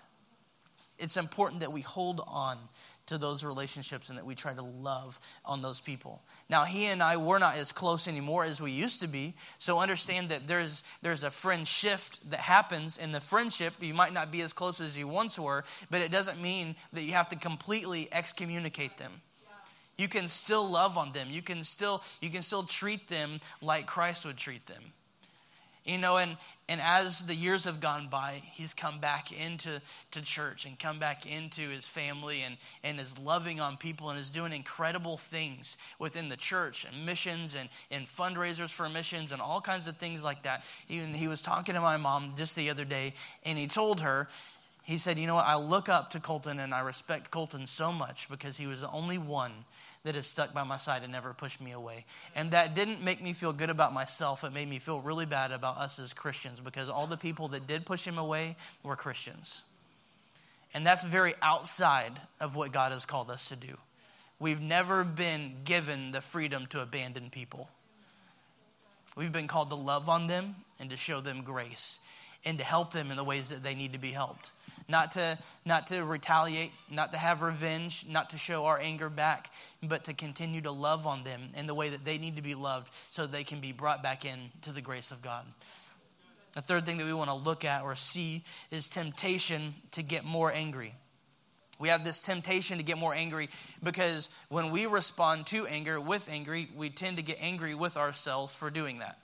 it's 1.00 1.16
important 1.16 1.61
that 1.61 1.73
we 1.73 1.80
hold 1.80 2.23
on 2.26 2.59
to 3.07 3.19
those 3.19 3.42
relationships 3.42 4.09
and 4.09 4.19
that 4.19 4.25
we 4.25 4.37
try 4.37 4.54
to 4.54 4.62
love 4.62 5.19
on 5.45 5.62
those 5.62 5.80
people. 5.80 6.23
Now, 6.49 6.64
he 6.64 6.87
and 6.87 7.02
I 7.02 7.16
were 7.16 7.40
not 7.40 7.57
as 7.57 7.73
close 7.73 8.07
anymore 8.07 8.45
as 8.45 8.61
we 8.61 8.71
used 8.71 9.00
to 9.00 9.09
be. 9.09 9.35
So 9.59 9.80
understand 9.80 10.28
that 10.28 10.47
there's 10.47 10.85
there's 11.02 11.25
a 11.25 11.30
friend 11.30 11.66
shift 11.66 12.30
that 12.30 12.40
happens 12.40 12.99
in 12.99 13.11
the 13.11 13.21
friendship. 13.21 13.75
You 13.80 13.95
might 13.95 14.12
not 14.12 14.30
be 14.30 14.42
as 14.42 14.52
close 14.52 14.80
as 14.80 14.97
you 14.97 15.09
once 15.09 15.38
were, 15.38 15.64
but 15.90 16.02
it 16.02 16.12
doesn't 16.12 16.40
mean 16.40 16.76
that 16.92 17.02
you 17.02 17.12
have 17.12 17.28
to 17.30 17.37
completely 17.37 18.09
excommunicate 18.12 18.97
them. 18.99 19.23
You 19.99 20.09
can 20.09 20.28
still 20.28 20.66
love 20.66 20.97
on 20.97 21.12
them. 21.12 21.28
You 21.30 21.42
can 21.42 21.64
still 21.64 22.02
you 22.21 22.30
can 22.30 22.42
still 22.42 22.62
treat 22.62 23.09
them 23.09 23.40
like 23.61 23.87
Christ 23.87 24.25
would 24.25 24.37
treat 24.37 24.66
them. 24.66 24.92
You 25.90 25.99
know, 25.99 26.18
and, 26.18 26.37
and 26.68 26.80
as 26.80 27.18
the 27.26 27.35
years 27.35 27.64
have 27.64 27.80
gone 27.80 28.06
by, 28.09 28.42
he's 28.52 28.75
come 28.75 29.00
back 29.00 29.32
into 29.32 29.80
to 30.12 30.23
church 30.23 30.64
and 30.64 30.78
come 30.78 31.00
back 31.00 31.26
into 31.26 31.68
his 31.68 31.85
family 31.85 32.42
and, 32.42 32.56
and 32.85 33.00
is 33.00 33.18
loving 33.18 33.59
on 33.59 33.76
people 33.76 34.09
and 34.11 34.16
is 34.16 34.30
doing 34.30 34.52
incredible 34.52 35.16
things 35.16 35.76
within 35.99 36.28
the 36.28 36.37
church 36.37 36.85
and 36.85 37.04
missions 37.04 37.56
and, 37.56 37.68
and 37.90 38.06
fundraisers 38.06 38.70
for 38.70 38.88
missions 38.88 39.32
and 39.32 39.42
all 39.42 39.61
kinds 39.61 39.88
of 39.88 39.97
things 39.97 40.23
like 40.23 40.44
that. 40.44 40.62
Even 40.88 41.12
he 41.12 41.26
was 41.26 41.42
talking 41.42 41.75
to 41.75 41.80
my 41.80 41.97
mom 41.97 42.35
just 42.37 42.54
the 42.54 42.70
other 42.70 42.85
day, 42.85 43.12
and 43.44 43.59
he 43.59 43.66
told 43.66 44.00
her, 44.00 44.28
he 44.82 44.99
said, 44.99 45.18
You 45.18 45.26
know 45.26 45.37
what? 45.37 45.46
I 45.46 45.56
look 45.56 45.88
up 45.88 46.10
to 46.10 46.20
Colton 46.20 46.58
and 46.58 46.75
I 46.75 46.80
respect 46.80 47.30
Colton 47.30 47.66
so 47.66 47.92
much 47.92 48.28
because 48.28 48.56
he 48.56 48.66
was 48.66 48.80
the 48.80 48.90
only 48.90 49.18
one 49.18 49.52
that 50.04 50.14
has 50.14 50.26
stuck 50.26 50.54
by 50.54 50.62
my 50.62 50.78
side 50.78 51.02
and 51.02 51.12
never 51.12 51.34
pushed 51.34 51.60
me 51.60 51.72
away. 51.72 52.06
And 52.34 52.52
that 52.52 52.75
didn't 52.75 53.02
make 53.02 53.22
me 53.22 53.34
feel 53.34 53.52
good 53.52 53.68
about 53.68 53.92
myself. 53.92 54.44
It 54.44 54.52
made 54.52 54.68
me 54.68 54.78
feel 54.78 55.00
really 55.00 55.26
bad 55.26 55.52
about 55.52 55.76
us 55.76 55.99
as 55.99 56.12
Christians 56.12 56.60
because 56.60 56.88
all 56.88 57.06
the 57.06 57.18
people 57.18 57.49
that 57.49 57.66
did 57.66 57.84
push 57.84 58.06
him 58.06 58.16
away 58.16 58.56
were 58.82 58.96
Christians. 58.96 59.62
And 60.72 60.87
that's 60.87 61.04
very 61.04 61.34
outside 61.42 62.18
of 62.40 62.56
what 62.56 62.72
God 62.72 62.92
has 62.92 63.04
called 63.04 63.30
us 63.30 63.49
to 63.49 63.56
do. 63.56 63.76
We've 64.38 64.60
never 64.60 65.04
been 65.04 65.56
given 65.64 66.12
the 66.12 66.22
freedom 66.22 66.66
to 66.68 66.80
abandon 66.80 67.28
people. 67.28 67.68
We've 69.16 69.32
been 69.32 69.49
called 69.49 69.68
to 69.70 69.76
love 69.76 70.08
on 70.08 70.28
them 70.28 70.54
and 70.78 70.88
to 70.90 70.96
show 70.96 71.20
them 71.20 71.42
grace 71.42 71.99
and 72.44 72.56
to 72.58 72.64
help 72.64 72.92
them 72.92 73.10
in 73.10 73.18
the 73.18 73.25
ways 73.25 73.50
that 73.50 73.62
they 73.62 73.75
need 73.75 73.92
to 73.92 73.99
be 73.99 74.12
helped 74.12 74.50
not 74.90 75.12
to, 75.12 75.38
not 75.64 75.87
to 75.88 76.04
retaliate, 76.04 76.73
not 76.90 77.12
to 77.12 77.18
have 77.18 77.42
revenge, 77.42 78.04
not 78.09 78.30
to 78.30 78.38
show 78.38 78.66
our 78.66 78.78
anger 78.78 79.09
back, 79.09 79.50
but 79.82 80.04
to 80.04 80.14
continue 80.14 80.61
to 80.62 80.70
love 80.70 81.06
on 81.06 81.25
them 81.25 81.40
in 81.56 81.66
the 81.66 81.75
way 81.75 81.88
that 81.90 82.04
they 82.04 82.18
need 82.18 82.37
to 82.37 82.42
be 82.42 82.54
loved 82.54 82.90
so 83.11 83.26
they 83.26 83.44
can 83.44 83.61
be 83.61 83.73
brought 83.73 84.02
back 84.02 84.25
in 84.25 84.38
to 84.62 84.73
the 84.73 84.80
grace 84.80 85.11
of 85.11 85.23
God. 85.23 85.44
The 86.52 86.62
third 86.62 86.85
thing 86.85 86.99
that 86.99 87.06
we 87.06 87.12
want 87.12 87.30
to 87.30 87.37
look 87.37 87.64
at 87.64 87.82
or 87.82 87.94
see 87.94 88.42
is 88.70 88.88
temptation 88.88 89.75
to 89.92 90.02
get 90.02 90.25
more 90.25 90.52
angry. 90.52 90.94
We 91.78 91.88
have 91.88 92.04
this 92.04 92.20
temptation 92.20 92.78
to 92.78 92.85
get 92.85 92.99
more 92.99 93.14
angry 93.14 93.49
because 93.82 94.28
when 94.49 94.70
we 94.70 94.87
respond 94.87 95.47
to 95.47 95.66
anger 95.66 95.99
with 96.00 96.28
anger, 96.30 96.61
we 96.76 96.90
tend 96.90 97.16
to 97.16 97.23
get 97.23 97.38
angry 97.40 97.75
with 97.75 97.97
ourselves 97.97 98.52
for 98.52 98.68
doing 98.68 98.99
that 98.99 99.18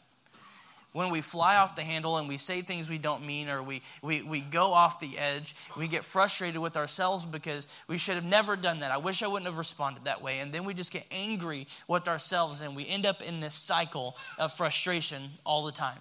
when 0.97 1.11
we 1.11 1.21
fly 1.21 1.57
off 1.57 1.77
the 1.77 1.83
handle 1.83 2.17
and 2.17 2.27
we 2.27 2.39
say 2.39 2.63
things 2.63 2.89
we 2.89 2.97
don't 2.97 3.23
mean 3.23 3.51
or 3.51 3.63
we, 3.63 3.83
we, 4.01 4.23
we 4.23 4.41
go 4.41 4.73
off 4.73 4.99
the 4.99 5.19
edge, 5.19 5.55
we 5.77 5.89
get 5.89 6.07
frustrated 6.07 6.59
with 6.59 6.75
ourselves 6.75 7.27
because 7.27 7.69
we 7.87 7.99
should 7.99 8.15
have 8.15 8.25
never 8.25 8.57
done 8.57 8.81
that. 8.81 8.91
I 8.91 8.97
wish 8.97 9.23
I 9.23 9.27
wouldn't 9.27 9.45
have 9.45 9.59
responded 9.59 10.05
that 10.05 10.23
way. 10.23 10.39
And 10.39 10.55
then 10.55 10.65
we 10.65 10.73
just 10.73 10.91
get 10.91 11.05
angry 11.11 11.67
with 11.87 12.09
ourselves 12.09 12.63
and 12.63 12.75
we 12.75 12.87
end 12.89 13.05
up 13.05 13.21
in 13.21 13.41
this 13.41 13.55
cycle 13.55 14.17
of 14.39 14.55
frustration 14.55 15.29
all 15.45 15.67
the 15.67 15.73
time. 15.73 16.01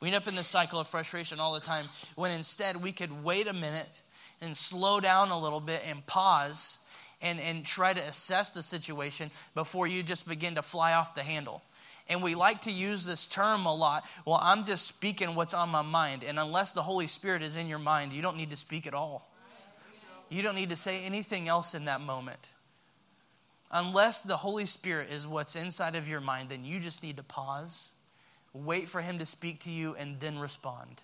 We 0.00 0.08
end 0.08 0.16
up 0.16 0.26
in 0.26 0.36
this 0.36 0.48
cycle 0.48 0.80
of 0.80 0.88
frustration 0.88 1.38
all 1.38 1.52
the 1.52 1.60
time 1.60 1.90
when 2.14 2.32
instead 2.32 2.82
we 2.82 2.92
could 2.92 3.22
wait 3.22 3.46
a 3.46 3.52
minute 3.52 4.02
and 4.40 4.56
slow 4.56 5.00
down 5.00 5.28
a 5.28 5.38
little 5.38 5.60
bit 5.60 5.82
and 5.86 6.06
pause 6.06 6.78
and, 7.20 7.38
and 7.40 7.66
try 7.66 7.92
to 7.92 8.00
assess 8.00 8.52
the 8.52 8.62
situation 8.62 9.30
before 9.54 9.86
you 9.86 10.02
just 10.02 10.26
begin 10.26 10.54
to 10.54 10.62
fly 10.62 10.94
off 10.94 11.14
the 11.14 11.22
handle. 11.22 11.60
And 12.10 12.22
we 12.22 12.34
like 12.34 12.62
to 12.62 12.72
use 12.72 13.04
this 13.04 13.24
term 13.24 13.64
a 13.66 13.74
lot. 13.74 14.04
Well, 14.26 14.40
I'm 14.42 14.64
just 14.64 14.86
speaking 14.86 15.36
what's 15.36 15.54
on 15.54 15.68
my 15.68 15.82
mind. 15.82 16.24
And 16.24 16.38
unless 16.38 16.72
the 16.72 16.82
Holy 16.82 17.06
Spirit 17.06 17.40
is 17.40 17.56
in 17.56 17.68
your 17.68 17.78
mind, 17.78 18.12
you 18.12 18.20
don't 18.20 18.36
need 18.36 18.50
to 18.50 18.56
speak 18.56 18.88
at 18.88 18.94
all. 18.94 19.30
You 20.28 20.42
don't 20.42 20.56
need 20.56 20.70
to 20.70 20.76
say 20.76 21.04
anything 21.04 21.48
else 21.48 21.74
in 21.74 21.86
that 21.86 22.00
moment. 22.00 22.54
Unless 23.70 24.22
the 24.22 24.36
Holy 24.36 24.66
Spirit 24.66 25.10
is 25.10 25.26
what's 25.26 25.54
inside 25.54 25.94
of 25.94 26.08
your 26.08 26.20
mind, 26.20 26.48
then 26.48 26.64
you 26.64 26.80
just 26.80 27.02
need 27.02 27.16
to 27.16 27.22
pause, 27.22 27.92
wait 28.52 28.88
for 28.88 29.00
Him 29.00 29.18
to 29.18 29.26
speak 29.26 29.60
to 29.60 29.70
you, 29.70 29.94
and 29.94 30.18
then 30.18 30.38
respond. 30.38 31.02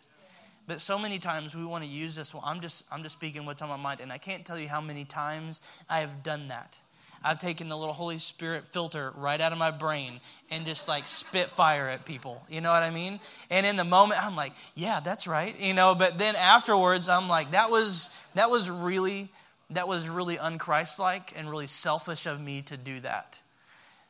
But 0.66 0.80
so 0.80 0.98
many 0.98 1.20
times 1.20 1.54
we 1.54 1.64
want 1.64 1.84
to 1.84 1.90
use 1.90 2.16
this. 2.16 2.34
Well, 2.34 2.42
I'm 2.44 2.60
just 2.60 2.84
I'm 2.90 3.04
just 3.04 3.14
speaking 3.14 3.46
what's 3.46 3.62
on 3.62 3.68
my 3.68 3.76
mind, 3.76 4.00
and 4.00 4.12
I 4.12 4.18
can't 4.18 4.44
tell 4.44 4.58
you 4.58 4.68
how 4.68 4.80
many 4.80 5.04
times 5.04 5.60
I 5.88 6.00
have 6.00 6.24
done 6.24 6.48
that. 6.48 6.76
I've 7.24 7.38
taken 7.38 7.68
the 7.68 7.76
little 7.76 7.94
Holy 7.94 8.18
Spirit 8.18 8.68
filter 8.68 9.12
right 9.16 9.40
out 9.40 9.52
of 9.52 9.58
my 9.58 9.70
brain 9.70 10.20
and 10.50 10.64
just 10.64 10.88
like 10.88 11.06
spit 11.06 11.46
fire 11.46 11.88
at 11.88 12.04
people. 12.04 12.42
You 12.48 12.60
know 12.60 12.70
what 12.70 12.82
I 12.82 12.90
mean? 12.90 13.20
And 13.50 13.66
in 13.66 13.76
the 13.76 13.84
moment, 13.84 14.24
I'm 14.24 14.36
like, 14.36 14.52
yeah, 14.74 15.00
that's 15.00 15.26
right. 15.26 15.58
You 15.58 15.74
know, 15.74 15.94
but 15.94 16.18
then 16.18 16.36
afterwards, 16.36 17.08
I'm 17.08 17.28
like, 17.28 17.52
that 17.52 17.70
was 17.70 18.10
that 18.34 18.50
was 18.50 18.70
really 18.70 19.28
that 19.70 19.88
was 19.88 20.08
really 20.08 20.36
unchristlike 20.36 21.32
and 21.36 21.50
really 21.50 21.66
selfish 21.66 22.26
of 22.26 22.40
me 22.40 22.62
to 22.62 22.76
do 22.76 23.00
that. 23.00 23.40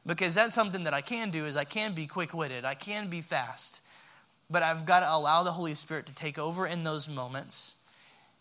Because 0.05 0.35
that's 0.35 0.55
something 0.55 0.85
that 0.85 0.95
I 0.95 1.01
can 1.01 1.31
do 1.31 1.47
is 1.47 1.57
I 1.57 1.65
can 1.65 1.93
be 1.93 2.07
quick-witted. 2.07 2.65
I 2.65 2.75
can 2.75 3.09
be 3.09 3.23
fast. 3.23 3.81
But 4.49 4.63
I've 4.63 4.87
got 4.87 5.01
to 5.01 5.13
allow 5.13 5.43
the 5.43 5.51
Holy 5.51 5.75
Spirit 5.75 6.07
to 6.07 6.15
take 6.15 6.39
over 6.39 6.67
in 6.67 6.85
those 6.85 7.09
moments 7.09 7.75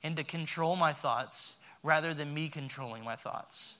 and 0.03 0.15
to 0.17 0.23
control 0.23 0.75
my 0.75 0.93
thoughts 0.93 1.55
rather 1.81 2.13
than 2.13 2.33
me 2.33 2.49
controlling 2.49 3.03
my 3.03 3.15
thoughts. 3.15 3.77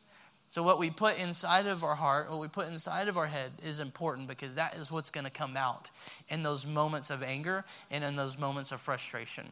So, 0.56 0.64
what 0.64 0.80
we 0.80 0.90
put 0.90 1.20
inside 1.20 1.66
of 1.66 1.84
our 1.84 1.96
heart, 1.96 2.32
what 2.32 2.40
we 2.40 2.48
put 2.48 2.70
inside 2.70 3.10
of 3.10 3.18
our 3.18 3.26
head 3.26 3.52
is 3.62 3.82
important 3.82 4.30
because 4.30 4.56
that 4.56 4.76
is 4.76 4.90
what's 4.90 5.10
going 5.10 5.26
to 5.26 5.30
come 5.30 5.58
out 5.58 5.92
in 6.30 6.44
those 6.44 6.66
moments 6.66 7.10
of 7.10 7.22
anger 7.24 7.66
and 7.92 8.06
in 8.06 8.16
those 8.16 8.40
moments 8.40 8.72
of 8.72 8.80
frustration. 8.80 9.46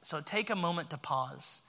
So, 0.00 0.22
take 0.22 0.48
a 0.48 0.56
moment 0.56 0.88
to 0.88 0.96
pause. 0.96 1.60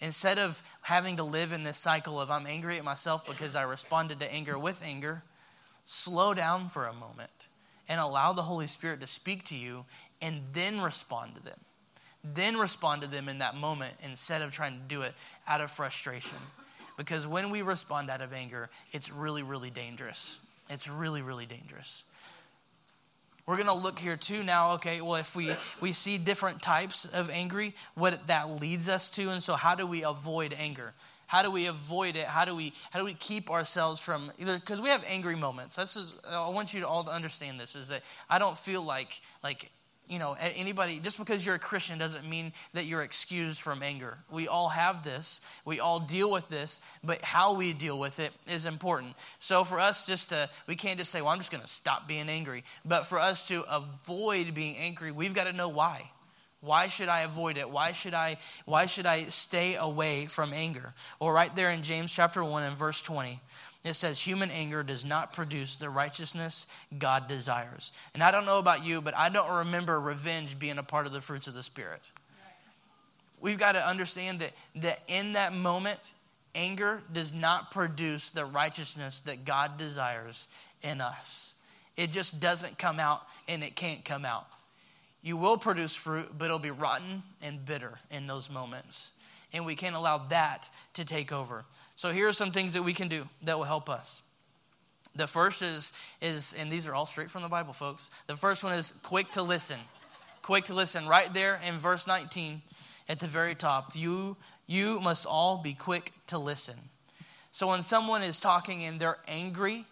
Instead 0.00 0.38
of 0.38 0.62
having 0.80 1.18
to 1.18 1.22
live 1.22 1.52
in 1.52 1.64
this 1.64 1.76
cycle 1.76 2.18
of 2.18 2.30
I'm 2.30 2.46
angry 2.46 2.78
at 2.78 2.84
myself 2.84 3.26
because 3.26 3.54
I 3.54 3.64
responded 3.64 4.20
to 4.20 4.32
anger 4.32 4.58
with 4.58 4.82
anger, 4.82 5.22
slow 5.84 6.32
down 6.32 6.70
for 6.70 6.86
a 6.86 6.94
moment 6.94 7.28
and 7.90 8.00
allow 8.00 8.32
the 8.32 8.40
Holy 8.40 8.68
Spirit 8.68 9.02
to 9.02 9.06
speak 9.06 9.44
to 9.48 9.54
you 9.54 9.84
and 10.22 10.40
then 10.54 10.80
respond 10.80 11.34
to 11.34 11.42
them. 11.42 11.60
Then 12.24 12.56
respond 12.56 13.02
to 13.02 13.06
them 13.06 13.28
in 13.28 13.40
that 13.40 13.54
moment 13.54 13.96
instead 14.02 14.40
of 14.40 14.50
trying 14.50 14.78
to 14.78 14.84
do 14.88 15.02
it 15.02 15.12
out 15.46 15.60
of 15.60 15.70
frustration. 15.70 16.38
Because 16.96 17.26
when 17.26 17.50
we 17.50 17.62
respond 17.62 18.10
out 18.10 18.20
of 18.20 18.32
anger, 18.32 18.70
it's 18.92 19.12
really, 19.12 19.42
really 19.42 19.70
dangerous. 19.70 20.38
It's 20.70 20.88
really, 20.88 21.22
really 21.22 21.46
dangerous. 21.46 22.02
We're 23.46 23.56
going 23.56 23.68
to 23.68 23.74
look 23.74 23.98
here 23.98 24.16
too 24.16 24.42
now, 24.42 24.72
okay, 24.72 25.00
well, 25.00 25.14
if 25.16 25.36
we, 25.36 25.52
we 25.80 25.92
see 25.92 26.18
different 26.18 26.62
types 26.62 27.04
of 27.04 27.30
angry, 27.30 27.74
what 27.94 28.26
that 28.26 28.50
leads 28.50 28.88
us 28.88 29.08
to. 29.10 29.30
And 29.30 29.40
so, 29.40 29.54
how 29.54 29.76
do 29.76 29.86
we 29.86 30.02
avoid 30.02 30.52
anger? 30.58 30.94
How 31.28 31.42
do 31.42 31.50
we 31.50 31.66
avoid 31.66 32.16
it? 32.16 32.24
How 32.24 32.44
do 32.44 32.54
we, 32.54 32.72
how 32.90 32.98
do 32.98 33.04
we 33.04 33.14
keep 33.14 33.50
ourselves 33.50 34.02
from 34.02 34.30
because 34.38 34.80
we 34.80 34.88
have 34.90 35.04
angry 35.08 35.34
moments. 35.34 35.76
This 35.76 35.96
is, 35.96 36.12
I 36.28 36.48
want 36.50 36.72
you 36.72 36.84
all 36.84 37.04
to 37.04 37.10
understand 37.10 37.58
this 37.58 37.74
is 37.74 37.88
that 37.88 38.02
I 38.30 38.38
don't 38.38 38.56
feel 38.56 38.82
like, 38.82 39.20
like 39.42 39.70
you 40.08 40.18
know, 40.18 40.36
anybody, 40.40 41.00
just 41.00 41.18
because 41.18 41.44
you're 41.44 41.56
a 41.56 41.58
Christian 41.58 41.98
doesn't 41.98 42.28
mean 42.28 42.52
that 42.74 42.84
you're 42.84 43.02
excused 43.02 43.60
from 43.60 43.82
anger. 43.82 44.18
We 44.30 44.48
all 44.48 44.68
have 44.68 45.02
this. 45.02 45.40
We 45.64 45.80
all 45.80 46.00
deal 46.00 46.30
with 46.30 46.48
this, 46.48 46.80
but 47.02 47.22
how 47.22 47.54
we 47.54 47.72
deal 47.72 47.98
with 47.98 48.20
it 48.20 48.32
is 48.48 48.66
important. 48.66 49.14
So 49.40 49.64
for 49.64 49.80
us, 49.80 50.06
just 50.06 50.28
to, 50.28 50.48
we 50.66 50.76
can't 50.76 50.98
just 50.98 51.10
say, 51.10 51.22
well, 51.22 51.30
I'm 51.30 51.38
just 51.38 51.50
going 51.50 51.62
to 51.62 51.68
stop 51.68 52.06
being 52.06 52.28
angry. 52.28 52.64
But 52.84 53.06
for 53.06 53.18
us 53.18 53.48
to 53.48 53.62
avoid 53.62 54.54
being 54.54 54.76
angry, 54.76 55.12
we've 55.12 55.34
got 55.34 55.44
to 55.44 55.52
know 55.52 55.68
why. 55.68 56.10
Why 56.60 56.88
should 56.88 57.08
I 57.08 57.20
avoid 57.20 57.58
it? 57.58 57.70
Why 57.70 57.92
should 57.92 58.14
I, 58.14 58.38
why 58.64 58.86
should 58.86 59.06
I 59.06 59.26
stay 59.26 59.76
away 59.76 60.26
from 60.26 60.52
anger? 60.52 60.94
Well, 61.20 61.30
right 61.30 61.54
there 61.54 61.70
in 61.70 61.82
James 61.82 62.10
chapter 62.10 62.42
1 62.42 62.62
and 62.62 62.76
verse 62.76 63.02
20, 63.02 63.40
it 63.86 63.94
says 63.94 64.18
human 64.18 64.50
anger 64.50 64.82
does 64.82 65.04
not 65.04 65.32
produce 65.32 65.76
the 65.76 65.88
righteousness 65.88 66.66
God 66.98 67.28
desires. 67.28 67.92
And 68.14 68.22
I 68.22 68.30
don't 68.30 68.46
know 68.46 68.58
about 68.58 68.84
you, 68.84 69.00
but 69.00 69.16
I 69.16 69.28
don't 69.28 69.58
remember 69.58 70.00
revenge 70.00 70.58
being 70.58 70.78
a 70.78 70.82
part 70.82 71.06
of 71.06 71.12
the 71.12 71.20
fruits 71.20 71.46
of 71.46 71.54
the 71.54 71.62
Spirit. 71.62 72.02
We've 73.40 73.58
got 73.58 73.72
to 73.72 73.86
understand 73.86 74.40
that, 74.40 74.52
that 74.76 75.00
in 75.08 75.34
that 75.34 75.52
moment, 75.52 76.00
anger 76.54 77.02
does 77.12 77.32
not 77.32 77.70
produce 77.70 78.30
the 78.30 78.44
righteousness 78.44 79.20
that 79.20 79.44
God 79.44 79.78
desires 79.78 80.48
in 80.82 81.00
us. 81.00 81.52
It 81.96 82.12
just 82.12 82.40
doesn't 82.40 82.78
come 82.78 82.98
out 82.98 83.22
and 83.46 83.62
it 83.62 83.76
can't 83.76 84.04
come 84.04 84.24
out. 84.24 84.46
You 85.22 85.36
will 85.36 85.58
produce 85.58 85.94
fruit, 85.94 86.30
but 86.36 86.46
it'll 86.46 86.58
be 86.58 86.70
rotten 86.70 87.22
and 87.42 87.64
bitter 87.64 87.98
in 88.10 88.26
those 88.26 88.50
moments. 88.50 89.10
And 89.52 89.64
we 89.64 89.74
can't 89.74 89.96
allow 89.96 90.18
that 90.28 90.68
to 90.94 91.04
take 91.04 91.32
over. 91.32 91.64
So 91.96 92.12
here 92.12 92.28
are 92.28 92.32
some 92.32 92.52
things 92.52 92.74
that 92.74 92.82
we 92.82 92.92
can 92.92 93.08
do 93.08 93.26
that 93.42 93.56
will 93.56 93.64
help 93.64 93.88
us. 93.88 94.22
The 95.14 95.26
first 95.26 95.62
is, 95.62 95.92
is, 96.20 96.54
and 96.58 96.70
these 96.70 96.86
are 96.86 96.94
all 96.94 97.06
straight 97.06 97.30
from 97.30 97.42
the 97.42 97.48
Bible, 97.48 97.72
folks. 97.72 98.10
The 98.26 98.36
first 98.36 98.62
one 98.62 98.74
is 98.74 98.92
quick 99.02 99.32
to 99.32 99.42
listen. 99.42 99.80
Quick 100.42 100.64
to 100.64 100.74
listen. 100.74 101.08
Right 101.08 101.32
there 101.32 101.58
in 101.66 101.78
verse 101.78 102.06
19 102.06 102.60
at 103.08 103.18
the 103.18 103.26
very 103.26 103.54
top. 103.54 103.96
You, 103.96 104.36
you 104.66 105.00
must 105.00 105.24
all 105.24 105.56
be 105.56 105.72
quick 105.72 106.12
to 106.26 106.38
listen. 106.38 106.76
So 107.50 107.68
when 107.68 107.80
someone 107.80 108.22
is 108.22 108.38
talking 108.38 108.84
and 108.84 109.00
they're 109.00 109.18
angry 109.26 109.86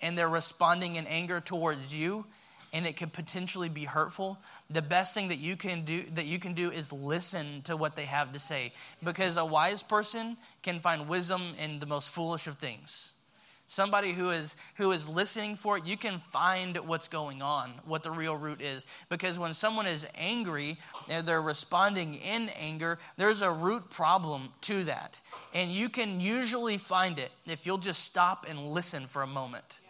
and 0.00 0.16
they're 0.16 0.30
responding 0.30 0.96
in 0.96 1.06
anger 1.06 1.40
towards 1.40 1.94
you, 1.94 2.24
and 2.72 2.86
it 2.86 2.96
could 2.96 3.12
potentially 3.12 3.68
be 3.68 3.84
hurtful, 3.84 4.38
the 4.70 4.82
best 4.82 5.14
thing 5.14 5.28
that 5.28 5.38
you 5.38 5.56
can 5.56 5.84
do 5.84 6.04
that 6.14 6.24
you 6.24 6.38
can 6.38 6.54
do 6.54 6.70
is 6.70 6.92
listen 6.92 7.62
to 7.62 7.76
what 7.76 7.96
they 7.96 8.04
have 8.04 8.32
to 8.32 8.40
say. 8.40 8.72
Because 9.04 9.36
a 9.36 9.44
wise 9.44 9.82
person 9.82 10.36
can 10.62 10.80
find 10.80 11.08
wisdom 11.08 11.54
in 11.62 11.80
the 11.80 11.86
most 11.86 12.08
foolish 12.08 12.46
of 12.46 12.58
things. 12.58 13.12
somebody 13.68 14.12
who 14.12 14.30
is 14.30 14.54
who 14.74 14.92
is 14.92 15.08
listening 15.08 15.56
for 15.56 15.78
it 15.78 15.86
you 15.86 15.96
can 15.96 16.18
find 16.18 16.76
what's 16.86 17.08
going 17.08 17.40
on 17.40 17.72
what 17.86 18.02
the 18.02 18.10
real 18.10 18.36
root 18.36 18.60
is. 18.60 18.86
Because 19.08 19.38
when 19.38 19.54
someone 19.54 19.86
is 19.86 20.06
angry 20.14 20.76
and 21.08 21.26
they're 21.26 21.40
responding 21.40 22.14
in 22.14 22.50
anger 22.60 22.98
there's 23.16 23.40
a 23.40 23.50
root 23.50 23.88
problem 23.90 24.50
to 24.62 24.84
that. 24.84 25.20
And 25.54 25.70
you 25.70 25.88
can 25.88 26.20
usually 26.20 26.76
find 26.76 27.18
it 27.18 27.30
if 27.46 27.64
you'll 27.64 27.78
just 27.78 28.02
stop 28.04 28.46
and 28.48 28.58
listen 28.68 29.06
for 29.06 29.22
a 29.22 29.26
moment 29.26 29.80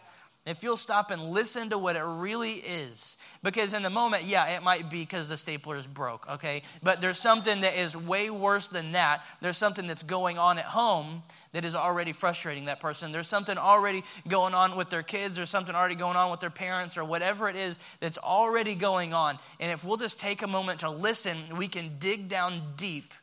if 0.45 0.61
you'll 0.61 0.75
stop 0.75 1.09
and 1.09 1.31
listen 1.31 1.69
to 1.69 1.77
what 1.77 1.95
it 1.95 2.03
really 2.03 2.53
is. 2.53 3.15
Because 3.43 3.73
in 3.73 3.81
the 3.81 3.89
moment, 3.89 4.23
yeah, 4.23 4.57
it 4.57 4.63
might 4.63 4.89
be 4.89 4.99
because 4.99 5.29
the 5.29 5.37
stapler 5.37 5.77
is 5.77 5.87
broke, 5.87 6.29
okay? 6.33 6.63
But 6.81 6.99
there's 6.99 7.17
something 7.17 7.61
that 7.61 7.77
is 7.77 7.95
way 7.95 8.29
worse 8.29 8.67
than 8.67 8.91
that. 8.91 9.23
There's 9.39 9.57
something 9.57 9.87
that's 9.87 10.03
going 10.03 10.37
on 10.37 10.57
at 10.57 10.65
home 10.65 11.23
that 11.53 11.63
is 11.63 11.75
already 11.75 12.11
frustrating 12.11 12.65
that 12.65 12.81
person. 12.81 13.13
There's 13.13 13.27
something 13.27 13.57
already 13.57 14.03
going 14.27 14.53
on 14.53 14.75
with 14.75 14.89
their 14.89 15.03
kids, 15.03 15.39
or 15.39 15.45
something 15.45 15.75
already 15.75 15.95
going 15.95 16.17
on 16.17 16.29
with 16.29 16.41
their 16.41 16.49
parents, 16.49 16.97
or 16.97 17.05
whatever 17.05 17.47
it 17.47 17.55
is 17.55 17.79
that's 18.01 18.17
already 18.17 18.75
going 18.75 19.13
on. 19.13 19.39
And 19.61 19.71
if 19.71 19.85
we'll 19.85 19.97
just 19.97 20.19
take 20.19 20.41
a 20.41 20.47
moment 20.47 20.81
to 20.81 20.91
listen, 20.91 21.37
we 21.57 21.69
can 21.69 21.99
dig 21.99 22.27
down 22.27 22.73
deep 22.75 23.13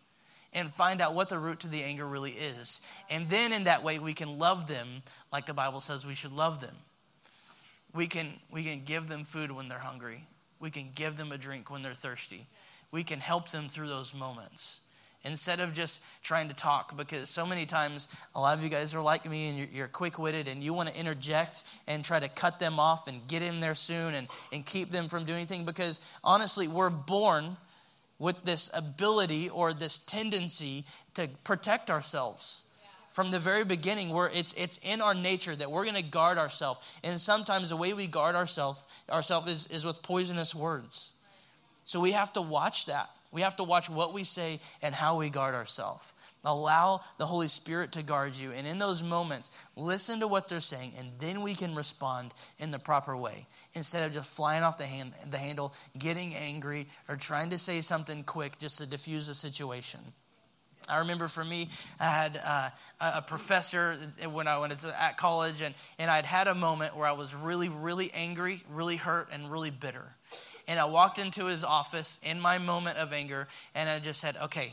and 0.54 0.72
find 0.72 1.00
out 1.00 1.14
what 1.14 1.28
the 1.28 1.38
root 1.38 1.60
to 1.60 1.68
the 1.68 1.82
anger 1.82 2.06
really 2.06 2.32
is. 2.32 2.80
And 3.10 3.28
then 3.28 3.52
in 3.52 3.64
that 3.64 3.84
way, 3.84 3.98
we 3.98 4.14
can 4.14 4.38
love 4.38 4.66
them 4.66 5.02
like 5.32 5.46
the 5.46 5.54
Bible 5.54 5.80
says 5.80 6.06
we 6.06 6.14
should 6.14 6.32
love 6.32 6.60
them. 6.60 6.74
We 7.94 8.06
can, 8.06 8.32
we 8.50 8.62
can 8.62 8.84
give 8.84 9.08
them 9.08 9.24
food 9.24 9.50
when 9.50 9.68
they're 9.68 9.78
hungry. 9.78 10.26
We 10.58 10.70
can 10.70 10.90
give 10.94 11.16
them 11.16 11.32
a 11.32 11.38
drink 11.38 11.70
when 11.70 11.82
they're 11.82 11.94
thirsty. 11.94 12.46
We 12.90 13.04
can 13.04 13.20
help 13.20 13.50
them 13.50 13.68
through 13.68 13.88
those 13.88 14.14
moments 14.14 14.80
instead 15.24 15.60
of 15.60 15.74
just 15.74 16.00
trying 16.22 16.48
to 16.48 16.54
talk 16.54 16.96
because 16.96 17.28
so 17.28 17.44
many 17.44 17.66
times 17.66 18.08
a 18.34 18.40
lot 18.40 18.56
of 18.56 18.64
you 18.64 18.70
guys 18.70 18.94
are 18.94 19.02
like 19.02 19.28
me 19.28 19.48
and 19.48 19.58
you're, 19.58 19.68
you're 19.72 19.88
quick-witted 19.88 20.48
and 20.48 20.62
you 20.62 20.72
want 20.72 20.88
to 20.88 20.98
interject 20.98 21.64
and 21.86 22.04
try 22.04 22.18
to 22.18 22.28
cut 22.28 22.58
them 22.58 22.78
off 22.78 23.06
and 23.06 23.26
get 23.28 23.42
in 23.42 23.60
there 23.60 23.74
soon 23.74 24.14
and, 24.14 24.28
and 24.52 24.64
keep 24.64 24.90
them 24.90 25.08
from 25.08 25.24
doing 25.24 25.38
anything 25.38 25.64
because 25.64 26.00
honestly 26.24 26.68
we're 26.68 26.90
born 26.90 27.56
with 28.18 28.42
this 28.44 28.70
ability 28.74 29.48
or 29.50 29.72
this 29.72 29.98
tendency 29.98 30.84
to 31.14 31.28
protect 31.44 31.90
ourselves 31.90 32.62
from 33.10 33.30
the 33.30 33.38
very 33.38 33.64
beginning 33.64 34.10
where 34.10 34.30
it's 34.32 34.52
it's 34.54 34.78
in 34.78 35.00
our 35.00 35.14
nature 35.14 35.54
that 35.54 35.70
we're 35.70 35.84
going 35.84 35.96
to 35.96 36.02
guard 36.02 36.38
ourselves. 36.38 36.80
And 37.02 37.20
sometimes 37.20 37.68
the 37.68 37.76
way 37.76 37.92
we 37.92 38.06
guard 38.06 38.36
ourselves 38.36 38.84
ourselves 39.10 39.50
is, 39.50 39.66
is 39.66 39.84
with 39.84 40.02
poisonous 40.02 40.54
words. 40.54 41.12
So 41.84 42.00
we 42.00 42.12
have 42.12 42.32
to 42.34 42.40
watch 42.40 42.86
that. 42.86 43.10
We 43.32 43.42
have 43.42 43.56
to 43.56 43.64
watch 43.64 43.90
what 43.90 44.12
we 44.12 44.24
say 44.24 44.60
and 44.80 44.94
how 44.94 45.16
we 45.16 45.28
guard 45.28 45.54
ourselves. 45.54 46.12
Allow 46.44 47.00
the 47.18 47.26
holy 47.26 47.48
spirit 47.48 47.92
to 47.92 48.02
guard 48.02 48.34
you. 48.34 48.52
And 48.52 48.66
in 48.66 48.78
those 48.78 49.02
moments 49.02 49.50
listen 49.76 50.20
to 50.20 50.28
what 50.28 50.48
they're 50.48 50.60
saying 50.60 50.92
and 50.98 51.10
then 51.18 51.42
we 51.42 51.54
can 51.54 51.74
respond 51.74 52.32
in 52.58 52.70
the 52.70 52.78
proper 52.78 53.16
way. 53.16 53.46
Instead 53.74 54.04
of 54.04 54.12
just 54.12 54.30
flying 54.30 54.62
off 54.62 54.78
the, 54.78 54.86
hand, 54.86 55.12
the 55.30 55.38
handle 55.38 55.74
getting 55.98 56.34
angry 56.34 56.86
or 57.08 57.16
trying 57.16 57.50
to 57.50 57.58
say 57.58 57.80
something 57.80 58.22
quick 58.22 58.58
just 58.58 58.78
to 58.78 58.86
diffuse 58.86 59.26
the 59.26 59.34
situation 59.34 60.00
I 60.88 60.98
remember 60.98 61.28
for 61.28 61.44
me, 61.44 61.68
I 61.98 62.06
had 62.06 62.40
uh, 62.44 62.70
a 63.00 63.22
professor 63.22 63.96
when 64.30 64.48
I 64.48 64.58
was 64.58 64.84
at 64.84 65.16
college, 65.16 65.60
and, 65.60 65.74
and 65.98 66.10
I'd 66.10 66.26
had 66.26 66.48
a 66.48 66.54
moment 66.54 66.96
where 66.96 67.06
I 67.06 67.12
was 67.12 67.34
really, 67.34 67.68
really 67.68 68.10
angry, 68.12 68.62
really 68.70 68.96
hurt, 68.96 69.28
and 69.32 69.50
really 69.50 69.70
bitter. 69.70 70.14
And 70.66 70.80
I 70.80 70.86
walked 70.86 71.18
into 71.18 71.46
his 71.46 71.64
office 71.64 72.18
in 72.22 72.40
my 72.40 72.58
moment 72.58 72.98
of 72.98 73.12
anger, 73.12 73.48
and 73.74 73.88
I 73.88 73.98
just 73.98 74.20
said, 74.20 74.36
okay, 74.44 74.72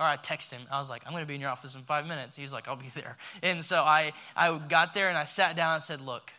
or 0.00 0.06
I 0.06 0.16
text 0.16 0.50
him. 0.50 0.62
I 0.72 0.80
was 0.80 0.88
like, 0.88 1.02
I'm 1.06 1.12
going 1.12 1.22
to 1.22 1.28
be 1.28 1.34
in 1.34 1.42
your 1.42 1.50
office 1.50 1.74
in 1.74 1.82
five 1.82 2.06
minutes. 2.06 2.34
He's 2.34 2.52
like, 2.52 2.68
I'll 2.68 2.76
be 2.76 2.90
there. 2.94 3.18
And 3.42 3.62
so 3.64 3.80
I, 3.80 4.12
I 4.34 4.58
got 4.58 4.94
there 4.94 5.08
and 5.10 5.18
I 5.18 5.26
sat 5.26 5.56
down 5.56 5.74
and 5.74 5.84
said, 5.84 6.00
Look, 6.00 6.32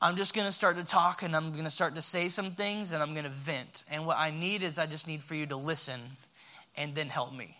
I'm 0.00 0.16
just 0.16 0.34
going 0.34 0.46
to 0.46 0.52
start 0.52 0.76
to 0.76 0.84
talk 0.84 1.22
and 1.22 1.34
I'm 1.34 1.52
going 1.52 1.64
to 1.64 1.70
start 1.70 1.94
to 1.94 2.02
say 2.02 2.28
some 2.28 2.50
things 2.50 2.92
and 2.92 3.02
I'm 3.02 3.12
going 3.12 3.24
to 3.24 3.30
vent. 3.30 3.84
And 3.90 4.04
what 4.04 4.18
I 4.18 4.30
need 4.30 4.62
is 4.62 4.78
I 4.78 4.86
just 4.86 5.06
need 5.06 5.22
for 5.22 5.34
you 5.34 5.46
to 5.46 5.56
listen 5.56 6.00
and 6.76 6.94
then 6.94 7.08
help 7.08 7.32
me. 7.32 7.56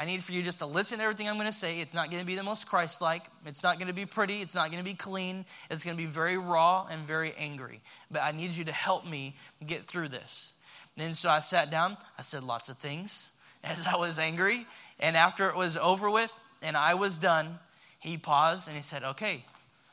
I 0.00 0.06
need 0.06 0.24
for 0.24 0.32
you 0.32 0.42
just 0.42 0.60
to 0.60 0.66
listen 0.66 0.96
to 0.96 1.04
everything 1.04 1.28
I'm 1.28 1.34
going 1.34 1.46
to 1.46 1.52
say. 1.52 1.78
It's 1.78 1.92
not 1.92 2.10
going 2.10 2.22
to 2.22 2.26
be 2.26 2.34
the 2.34 2.42
most 2.42 2.66
Christ 2.66 3.02
like. 3.02 3.26
It's 3.44 3.62
not 3.62 3.76
going 3.76 3.88
to 3.88 3.92
be 3.92 4.06
pretty. 4.06 4.40
It's 4.40 4.54
not 4.54 4.70
going 4.70 4.82
to 4.82 4.90
be 4.90 4.96
clean. 4.96 5.44
It's 5.70 5.84
going 5.84 5.94
to 5.94 6.02
be 6.02 6.08
very 6.08 6.38
raw 6.38 6.86
and 6.90 7.06
very 7.06 7.34
angry. 7.36 7.82
But 8.10 8.22
I 8.22 8.32
need 8.32 8.52
you 8.52 8.64
to 8.64 8.72
help 8.72 9.06
me 9.06 9.34
get 9.66 9.82
through 9.82 10.08
this. 10.08 10.54
And 10.96 11.14
so 11.14 11.28
I 11.28 11.40
sat 11.40 11.70
down. 11.70 11.98
I 12.18 12.22
said 12.22 12.42
lots 12.42 12.70
of 12.70 12.78
things 12.78 13.28
as 13.64 13.86
I 13.86 13.96
was 13.96 14.18
angry. 14.18 14.66
And 15.00 15.18
after 15.18 15.50
it 15.50 15.56
was 15.56 15.76
over 15.76 16.10
with 16.10 16.32
and 16.62 16.78
I 16.78 16.94
was 16.94 17.18
done, 17.18 17.58
he 17.98 18.16
paused 18.16 18.68
and 18.68 18.76
he 18.78 18.82
said, 18.82 19.04
Okay, 19.04 19.44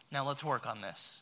now 0.09 0.25
let's 0.25 0.41
work 0.41 0.65
on 0.65 0.79
this. 0.79 1.21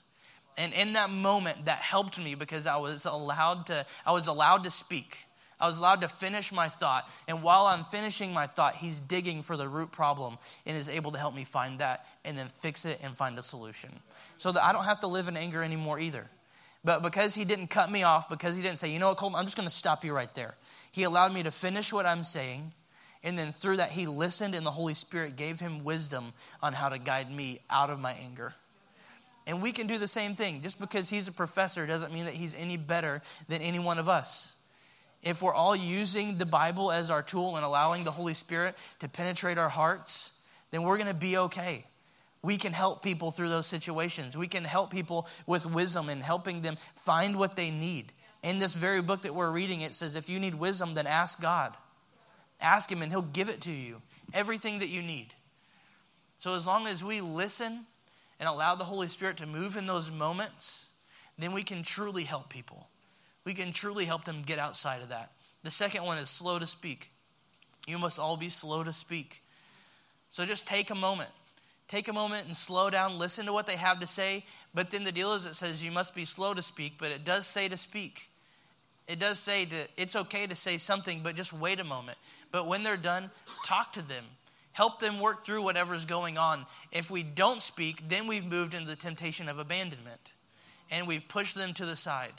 And 0.59 0.73
in 0.73 0.93
that 0.93 1.09
moment, 1.09 1.65
that 1.65 1.79
helped 1.79 2.19
me 2.19 2.35
because 2.35 2.67
I 2.67 2.77
was 2.77 3.05
allowed 3.05 3.65
to, 3.65 3.83
I 4.05 4.11
was 4.11 4.27
allowed 4.27 4.63
to 4.65 4.69
speak. 4.69 5.24
I 5.59 5.67
was 5.67 5.79
allowed 5.79 6.01
to 6.01 6.07
finish 6.07 6.51
my 6.51 6.67
thought. 6.67 7.09
And 7.27 7.41
while 7.41 7.65
I'm 7.65 7.85
finishing 7.85 8.33
my 8.33 8.45
thought, 8.45 8.75
he's 8.75 8.99
digging 8.99 9.41
for 9.41 9.55
the 9.55 9.67
root 9.67 9.91
problem 9.91 10.37
and 10.65 10.75
is 10.75 10.89
able 10.89 11.11
to 11.11 11.17
help 11.17 11.33
me 11.33 11.45
find 11.45 11.79
that 11.79 12.05
and 12.25 12.37
then 12.37 12.47
fix 12.47 12.85
it 12.85 12.99
and 13.03 13.15
find 13.15 13.39
a 13.39 13.43
solution. 13.43 13.91
So 14.37 14.51
that 14.51 14.63
I 14.63 14.73
don't 14.73 14.83
have 14.83 14.99
to 15.01 15.07
live 15.07 15.27
in 15.27 15.37
anger 15.37 15.63
anymore 15.63 15.99
either. 15.99 16.29
But 16.83 17.01
because 17.01 17.33
he 17.33 17.45
didn't 17.45 17.67
cut 17.67 17.89
me 17.89 18.03
off, 18.03 18.29
because 18.29 18.55
he 18.55 18.61
didn't 18.61 18.79
say, 18.79 18.91
you 18.91 18.99
know 18.99 19.09
what, 19.09 19.17
Colton, 19.17 19.39
I'm 19.39 19.45
just 19.45 19.57
going 19.57 19.67
to 19.67 19.73
stop 19.73 20.03
you 20.03 20.13
right 20.13 20.33
there. 20.35 20.55
He 20.91 21.03
allowed 21.03 21.33
me 21.33 21.41
to 21.43 21.51
finish 21.51 21.91
what 21.91 22.05
I'm 22.05 22.23
saying. 22.23 22.73
And 23.23 23.39
then 23.39 23.51
through 23.51 23.77
that, 23.77 23.91
he 23.91 24.05
listened, 24.05 24.53
and 24.53 24.63
the 24.63 24.71
Holy 24.71 24.93
Spirit 24.93 25.35
gave 25.35 25.59
him 25.59 25.83
wisdom 25.83 26.33
on 26.61 26.73
how 26.73 26.89
to 26.89 26.99
guide 26.99 27.31
me 27.31 27.59
out 27.71 27.89
of 27.89 27.99
my 27.99 28.11
anger. 28.13 28.53
And 29.47 29.63
we 29.63 29.71
can 29.71 29.87
do 29.87 29.97
the 29.97 30.07
same 30.07 30.35
thing. 30.35 30.61
Just 30.61 30.79
because 30.79 31.09
he's 31.09 31.27
a 31.27 31.31
professor 31.31 31.87
doesn't 31.87 32.13
mean 32.13 32.25
that 32.25 32.35
he's 32.35 32.53
any 32.53 32.77
better 32.77 33.21
than 33.47 33.61
any 33.61 33.79
one 33.79 33.97
of 33.97 34.07
us 34.07 34.54
if 35.25 35.41
we're 35.41 35.53
all 35.53 35.75
using 35.75 36.37
the 36.37 36.45
Bible 36.45 36.91
as 36.91 37.09
our 37.09 37.23
tool 37.23 37.55
and 37.55 37.65
allowing 37.65 38.03
the 38.03 38.11
Holy 38.11 38.35
Spirit 38.35 38.77
to 38.99 39.09
penetrate 39.09 39.57
our 39.57 39.69
hearts, 39.69 40.29
then 40.69 40.83
we're 40.83 40.97
going 40.97 41.07
to 41.07 41.15
be 41.15 41.35
okay. 41.37 41.83
We 42.43 42.57
can 42.57 42.73
help 42.73 43.01
people 43.01 43.31
through 43.31 43.49
those 43.49 43.65
situations. 43.65 44.37
We 44.37 44.47
can 44.47 44.63
help 44.63 44.91
people 44.91 45.27
with 45.47 45.65
wisdom 45.65 46.09
and 46.09 46.21
helping 46.21 46.61
them 46.61 46.77
find 46.95 47.37
what 47.37 47.55
they 47.55 47.71
need. 47.71 48.13
In 48.43 48.59
this 48.59 48.75
very 48.75 49.01
book 49.01 49.23
that 49.23 49.33
we're 49.33 49.49
reading, 49.49 49.81
it 49.81 49.95
says 49.95 50.15
if 50.15 50.29
you 50.29 50.39
need 50.39 50.53
wisdom, 50.53 50.93
then 50.93 51.07
ask 51.07 51.41
God. 51.41 51.75
Ask 52.61 52.91
Him 52.91 53.01
and 53.01 53.11
He'll 53.11 53.23
give 53.23 53.49
it 53.49 53.61
to 53.61 53.71
you. 53.71 54.03
Everything 54.31 54.77
that 54.79 54.89
you 54.89 55.01
need. 55.01 55.33
So 56.37 56.53
as 56.53 56.67
long 56.67 56.85
as 56.85 57.03
we 57.03 57.21
listen 57.21 57.87
and 58.39 58.47
allow 58.47 58.75
the 58.75 58.83
Holy 58.83 59.07
Spirit 59.07 59.37
to 59.37 59.47
move 59.47 59.75
in 59.75 59.87
those 59.87 60.11
moments, 60.11 60.89
then 61.39 61.51
we 61.51 61.63
can 61.63 61.81
truly 61.81 62.25
help 62.25 62.49
people 62.49 62.89
we 63.45 63.53
can 63.53 63.71
truly 63.71 64.05
help 64.05 64.25
them 64.25 64.43
get 64.45 64.59
outside 64.59 65.01
of 65.01 65.09
that. 65.09 65.31
The 65.63 65.71
second 65.71 66.03
one 66.03 66.17
is 66.17 66.29
slow 66.29 66.59
to 66.59 66.67
speak. 66.67 67.11
You 67.87 67.97
must 67.97 68.19
all 68.19 68.37
be 68.37 68.49
slow 68.49 68.83
to 68.83 68.91
speak. 68.91 69.41
So 70.29 70.45
just 70.45 70.67
take 70.67 70.89
a 70.89 70.95
moment. 70.95 71.29
Take 71.87 72.07
a 72.07 72.13
moment 72.13 72.47
and 72.47 72.57
slow 72.57 72.89
down, 72.89 73.19
listen 73.19 73.45
to 73.45 73.53
what 73.53 73.67
they 73.67 73.75
have 73.75 73.99
to 73.99 74.07
say. 74.07 74.43
But 74.73 74.89
then 74.89 75.03
the 75.03 75.11
deal 75.11 75.33
is 75.33 75.45
it 75.45 75.55
says 75.55 75.83
you 75.83 75.91
must 75.91 76.15
be 76.15 76.25
slow 76.25 76.53
to 76.55 76.63
speak, 76.63 76.93
but 76.97 77.11
it 77.11 77.23
does 77.23 77.45
say 77.45 77.67
to 77.67 77.77
speak. 77.77 78.29
It 79.07 79.19
does 79.19 79.37
say 79.37 79.65
that 79.65 79.89
it's 79.95 80.15
okay 80.15 80.47
to 80.47 80.55
say 80.55 80.79
something, 80.79 81.21
but 81.21 81.35
just 81.35 81.53
wait 81.53 81.79
a 81.79 81.83
moment. 81.83 82.17
But 82.51 82.65
when 82.65 82.81
they're 82.81 82.97
done, 82.97 83.29
talk 83.63 83.93
to 83.93 84.01
them. 84.01 84.25
Help 84.71 84.99
them 84.99 85.19
work 85.19 85.43
through 85.45 85.61
whatever's 85.61 86.05
going 86.05 86.37
on. 86.37 86.65
If 86.91 87.11
we 87.11 87.21
don't 87.21 87.61
speak, 87.61 88.09
then 88.09 88.27
we've 88.27 88.45
moved 88.45 88.73
into 88.73 88.87
the 88.87 88.95
temptation 88.95 89.47
of 89.47 89.59
abandonment 89.59 90.33
and 90.91 91.07
we've 91.07 91.27
pushed 91.27 91.55
them 91.55 91.73
to 91.75 91.85
the 91.85 91.95
side. 91.95 92.33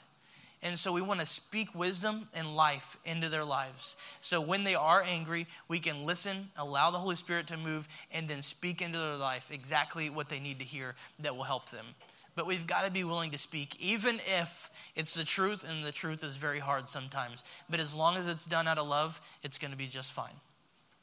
And 0.67 0.77
so 0.77 0.91
we 0.91 1.01
want 1.01 1.21
to 1.21 1.27
speak 1.27 1.73
wisdom 1.77 2.27
and 2.35 2.57
life 2.57 2.99
into 3.05 3.29
their 3.29 3.45
lives. 3.45 3.95
So 4.21 4.41
when 4.41 4.65
they 4.65 4.75
are 4.75 5.01
angry, 5.01 5.47
we 5.69 5.79
can 5.79 6.05
listen, 6.05 6.51
allow 6.57 6.91
the 6.91 6.99
Holy 6.99 7.15
Spirit 7.15 7.47
to 7.47 7.57
move, 7.57 7.87
and 8.11 8.29
then 8.29 8.43
speak 8.43 8.83
into 8.83 8.99
their 8.99 9.15
life 9.15 9.53
exactly 9.53 10.11
what 10.11 10.29
they 10.29 10.41
need 10.41 10.59
to 10.59 10.65
hear 10.65 10.97
that 11.21 11.37
will 11.37 11.45
help 11.45 11.71
them. 11.71 11.87
But 12.35 12.49
we've 12.49 12.67
got 12.67 12.85
to 12.85 12.91
be 12.91 13.05
willing 13.05 13.31
to 13.31 13.39
speak, 13.39 13.81
even 13.81 14.17
if 14.41 14.69
it's 14.97 15.15
the 15.15 15.23
truth, 15.23 15.65
and 15.65 15.85
the 15.85 15.93
truth 15.93 16.25
is 16.25 16.37
very 16.37 16.59
hard 16.59 16.89
sometimes. 16.89 17.45
But 17.71 17.79
as 17.79 17.95
long 17.95 18.17
as 18.17 18.27
it's 18.27 18.45
done 18.45 18.67
out 18.67 18.79
of 18.79 18.89
love, 18.89 19.21
it's 19.45 19.59
going 19.59 19.71
to 19.71 19.79
be 19.79 19.87
just 19.87 20.11
fine. 20.11 20.35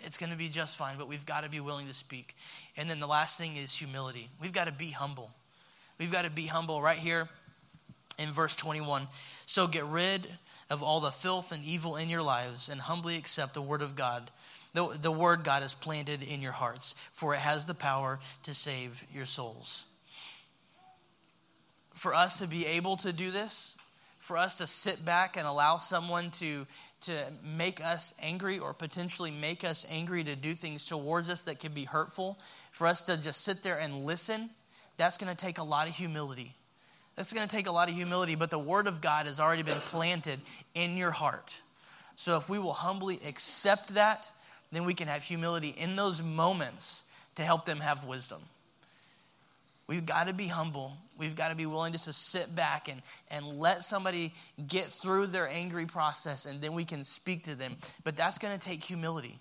It's 0.02 0.18
going 0.18 0.32
to 0.32 0.38
be 0.38 0.50
just 0.50 0.76
fine, 0.76 0.98
but 0.98 1.08
we've 1.08 1.26
got 1.26 1.46
to 1.46 1.50
be 1.50 1.62
willing 1.62 1.88
to 1.88 1.94
speak. 1.94 2.36
And 2.76 2.90
then 2.90 3.00
the 3.00 3.08
last 3.08 3.38
thing 3.38 3.56
is 3.56 3.74
humility. 3.74 4.28
We've 4.42 4.52
got 4.52 4.66
to 4.66 4.74
be 4.74 4.90
humble. 4.90 5.32
We've 6.00 6.12
got 6.12 6.24
to 6.24 6.30
be 6.30 6.48
humble 6.48 6.82
right 6.82 6.98
here 6.98 7.30
in 8.18 8.32
verse 8.32 8.56
21. 8.56 9.08
So 9.46 9.68
get 9.68 9.86
rid 9.86 10.28
of 10.70 10.82
all 10.82 11.00
the 11.00 11.12
filth 11.12 11.52
and 11.52 11.64
evil 11.64 11.96
in 11.96 12.10
your 12.10 12.22
lives 12.22 12.70
and 12.70 12.80
humbly 12.80 13.16
accept 13.16 13.54
the 13.54 13.62
word 13.62 13.82
of 13.82 13.96
God, 13.96 14.32
the, 14.74 14.98
the 15.00 15.12
word 15.12 15.44
God 15.44 15.62
has 15.62 15.74
planted 15.74 16.24
in 16.24 16.42
your 16.42 16.52
hearts, 16.52 16.96
for 17.14 17.34
it 17.34 17.40
has 17.40 17.66
the 17.66 17.74
power 17.74 18.20
to 18.44 18.54
save 18.54 19.04
your 19.14 19.26
souls. 19.26 19.86
For 21.94 22.14
us 22.14 22.40
to 22.40 22.48
be 22.48 22.66
able 22.66 22.98
to 22.98 23.14
do 23.14 23.30
this, 23.30 23.76
for 24.18 24.38
us 24.38 24.58
to 24.60 24.68
sit 24.68 25.04
back 25.04 25.38
and 25.38 25.46
allow 25.46 25.78
someone 25.78 26.32
to, 26.32 26.66
to 27.02 27.14
make 27.44 27.84
us 27.84 28.14
angry 28.22 28.58
or 28.58 28.74
potentially 28.74 29.32
make 29.32 29.64
us 29.64 29.86
angry 29.90 30.24
to 30.24 30.36
do 30.36 30.56
things 30.56 30.86
towards 30.86 31.30
us 31.30 31.44
that 31.44 31.60
can 31.60 31.74
be 31.74 31.84
hurtful, 31.84 32.40
for 32.72 32.88
us 32.88 33.04
to 33.04 33.18
just 33.18 33.42
sit 33.42 33.64
there 33.64 33.78
and 33.78 34.06
listen 34.06 34.50
that's 34.98 35.18
going 35.18 35.34
to 35.34 35.38
take 35.38 35.58
a 35.58 35.64
lot 35.64 35.88
of 35.88 35.96
humility. 35.96 36.56
That's 37.16 37.32
going 37.32 37.48
to 37.48 37.56
take 37.56 37.68
a 37.68 37.72
lot 37.72 37.90
of 37.90 37.96
humility, 37.96 38.36
but 38.36 38.50
the 38.50 38.60
Word 38.60 38.88
of 38.88 39.02
God 39.02 39.28
has 39.28 39.40
already 39.40 39.62
been 39.62 39.74
planted 39.76 40.40
in 40.74 40.98
your 40.98 41.12
heart. 41.12 41.56
So 42.16 42.38
if 42.38 42.50
we 42.50 42.60
will 42.60 42.74
humbly 42.74 43.20
accept 43.28 43.96
that, 43.96 44.32
then 44.72 44.86
we 44.86 44.94
can 44.94 45.08
have 45.08 45.24
humility 45.24 45.70
in 45.70 45.96
those 45.96 46.22
moments 46.22 47.04
to 47.36 47.44
help 47.44 47.66
them 47.66 47.80
have 47.80 48.04
wisdom. 48.04 48.42
We've 49.86 50.06
got 50.06 50.28
to 50.28 50.34
be 50.34 50.48
humble. 50.48 50.98
We've 51.18 51.36
got 51.36 51.50
to 51.50 51.56
be 51.56 51.66
willing 51.66 51.92
just 51.92 52.06
to 52.06 52.14
sit 52.14 52.56
back 52.56 52.90
and, 52.90 53.02
and 53.30 53.60
let 53.60 53.84
somebody 53.84 54.34
get 54.68 54.88
through 54.88 55.28
their 55.28 55.48
angry 55.48 55.86
process, 55.86 56.46
and 56.46 56.62
then 56.62 56.74
we 56.74 56.86
can 56.86 57.04
speak 57.04 57.44
to 57.44 57.56
them. 57.56 57.76
But 58.04 58.16
that's 58.16 58.40
going 58.40 58.58
to 58.58 58.64
take 58.64 58.84
humility. 58.84 59.40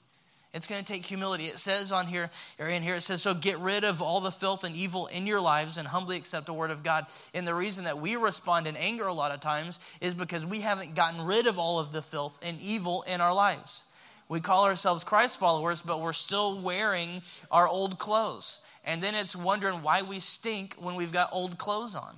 It's 0.55 0.67
going 0.67 0.85
to 0.85 0.93
take 0.93 1.07
humility. 1.07 1.47
It 1.47 1.59
says 1.59 1.93
on 1.93 2.07
here, 2.07 2.31
or 2.59 2.67
in 2.69 2.83
here, 2.83 2.97
it 2.97 3.03
says, 3.03 3.23
So 3.23 3.33
get 3.33 3.59
rid 3.59 3.85
of 3.85 4.03
all 4.03 4.21
the 4.21 4.31
filth 4.31 4.65
and 4.65 4.77
evil 4.77 5.07
in 5.07 5.27
your 5.27 5.41
lives 5.41 5.79
and 5.79 5.89
humbly 5.89 6.17
accept 6.17 6.45
the 6.45 6.53
word 6.53 6.71
of 6.71 6.83
God. 6.83 7.07
And 7.33 7.47
the 7.47 7.55
reason 7.55 7.85
that 7.85 7.99
we 7.99 8.17
respond 8.17 8.67
in 8.67 8.77
anger 8.77 9.07
a 9.07 9.15
lot 9.15 9.33
of 9.33 9.41
times 9.41 9.81
is 10.03 10.15
because 10.15 10.45
we 10.45 10.61
haven't 10.61 10.95
gotten 10.95 11.23
rid 11.23 11.47
of 11.47 11.59
all 11.59 11.79
of 11.79 11.93
the 11.93 12.03
filth 12.03 12.39
and 12.43 12.61
evil 12.61 13.03
in 13.03 13.23
our 13.23 13.33
lives. 13.33 13.85
We 14.29 14.41
call 14.41 14.65
ourselves 14.65 15.05
Christ 15.05 15.39
followers, 15.39 15.81
but 15.81 16.01
we're 16.01 16.13
still 16.13 16.61
wearing 16.61 17.23
our 17.51 17.67
old 17.67 17.99
clothes. 17.99 18.61
And 18.85 19.03
then 19.03 19.15
it's 19.15 19.35
wondering 19.35 19.83
why 19.83 20.03
we 20.03 20.21
stink 20.21 20.75
when 20.79 20.97
we've 20.97 21.13
got 21.13 21.31
old 21.33 21.57
clothes 21.57 21.95
on. 21.95 22.15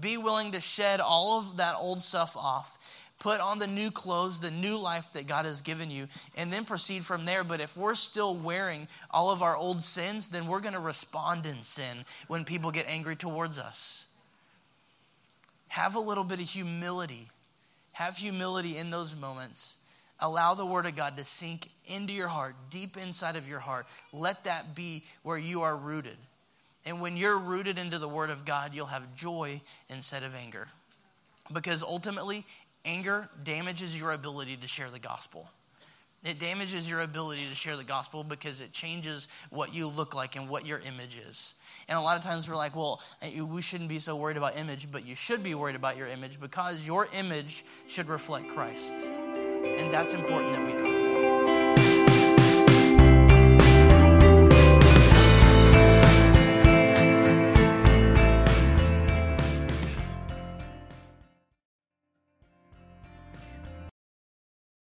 Be 0.00 0.16
willing 0.16 0.52
to 0.52 0.60
shed 0.60 1.00
all 1.00 1.38
of 1.38 1.58
that 1.58 1.74
old 1.78 2.00
stuff 2.00 2.34
off 2.34 2.78
Put 3.22 3.40
on 3.40 3.60
the 3.60 3.68
new 3.68 3.92
clothes, 3.92 4.40
the 4.40 4.50
new 4.50 4.76
life 4.76 5.06
that 5.12 5.28
God 5.28 5.44
has 5.44 5.62
given 5.62 5.92
you, 5.92 6.08
and 6.36 6.52
then 6.52 6.64
proceed 6.64 7.04
from 7.04 7.24
there. 7.24 7.44
But 7.44 7.60
if 7.60 7.76
we're 7.76 7.94
still 7.94 8.34
wearing 8.34 8.88
all 9.12 9.30
of 9.30 9.42
our 9.42 9.56
old 9.56 9.80
sins, 9.80 10.26
then 10.26 10.48
we're 10.48 10.58
going 10.58 10.72
to 10.72 10.80
respond 10.80 11.46
in 11.46 11.62
sin 11.62 12.04
when 12.26 12.44
people 12.44 12.72
get 12.72 12.88
angry 12.88 13.14
towards 13.14 13.60
us. 13.60 14.04
Have 15.68 15.94
a 15.94 16.00
little 16.00 16.24
bit 16.24 16.40
of 16.40 16.46
humility. 16.46 17.28
Have 17.92 18.16
humility 18.16 18.76
in 18.76 18.90
those 18.90 19.14
moments. 19.14 19.76
Allow 20.18 20.54
the 20.54 20.66
Word 20.66 20.86
of 20.86 20.96
God 20.96 21.16
to 21.16 21.24
sink 21.24 21.68
into 21.86 22.12
your 22.12 22.26
heart, 22.26 22.56
deep 22.70 22.96
inside 22.96 23.36
of 23.36 23.48
your 23.48 23.60
heart. 23.60 23.86
Let 24.12 24.42
that 24.44 24.74
be 24.74 25.04
where 25.22 25.38
you 25.38 25.62
are 25.62 25.76
rooted. 25.76 26.16
And 26.84 27.00
when 27.00 27.16
you're 27.16 27.38
rooted 27.38 27.78
into 27.78 28.00
the 28.00 28.08
Word 28.08 28.30
of 28.30 28.44
God, 28.44 28.74
you'll 28.74 28.86
have 28.86 29.14
joy 29.14 29.60
instead 29.88 30.24
of 30.24 30.34
anger. 30.34 30.66
Because 31.52 31.82
ultimately, 31.82 32.46
Anger 32.84 33.28
damages 33.44 33.98
your 33.98 34.12
ability 34.12 34.56
to 34.56 34.66
share 34.66 34.90
the 34.90 34.98
gospel. 34.98 35.48
It 36.24 36.38
damages 36.38 36.88
your 36.88 37.00
ability 37.00 37.48
to 37.48 37.54
share 37.54 37.76
the 37.76 37.82
gospel 37.82 38.22
because 38.22 38.60
it 38.60 38.72
changes 38.72 39.26
what 39.50 39.74
you 39.74 39.88
look 39.88 40.14
like 40.14 40.36
and 40.36 40.48
what 40.48 40.64
your 40.64 40.78
image 40.80 41.18
is. 41.28 41.54
And 41.88 41.98
a 41.98 42.00
lot 42.00 42.16
of 42.16 42.22
times 42.22 42.48
we're 42.48 42.56
like, 42.56 42.76
well, 42.76 43.00
we 43.44 43.60
shouldn't 43.60 43.88
be 43.88 43.98
so 43.98 44.14
worried 44.14 44.36
about 44.36 44.56
image, 44.56 44.90
but 44.92 45.04
you 45.04 45.16
should 45.16 45.42
be 45.42 45.56
worried 45.56 45.74
about 45.74 45.96
your 45.96 46.06
image 46.06 46.38
because 46.38 46.86
your 46.86 47.08
image 47.18 47.64
should 47.88 48.08
reflect 48.08 48.48
Christ. 48.48 49.04
And 49.04 49.92
that's 49.92 50.14
important 50.14 50.52
that 50.52 50.64
we 50.64 50.72
do. 50.72 50.91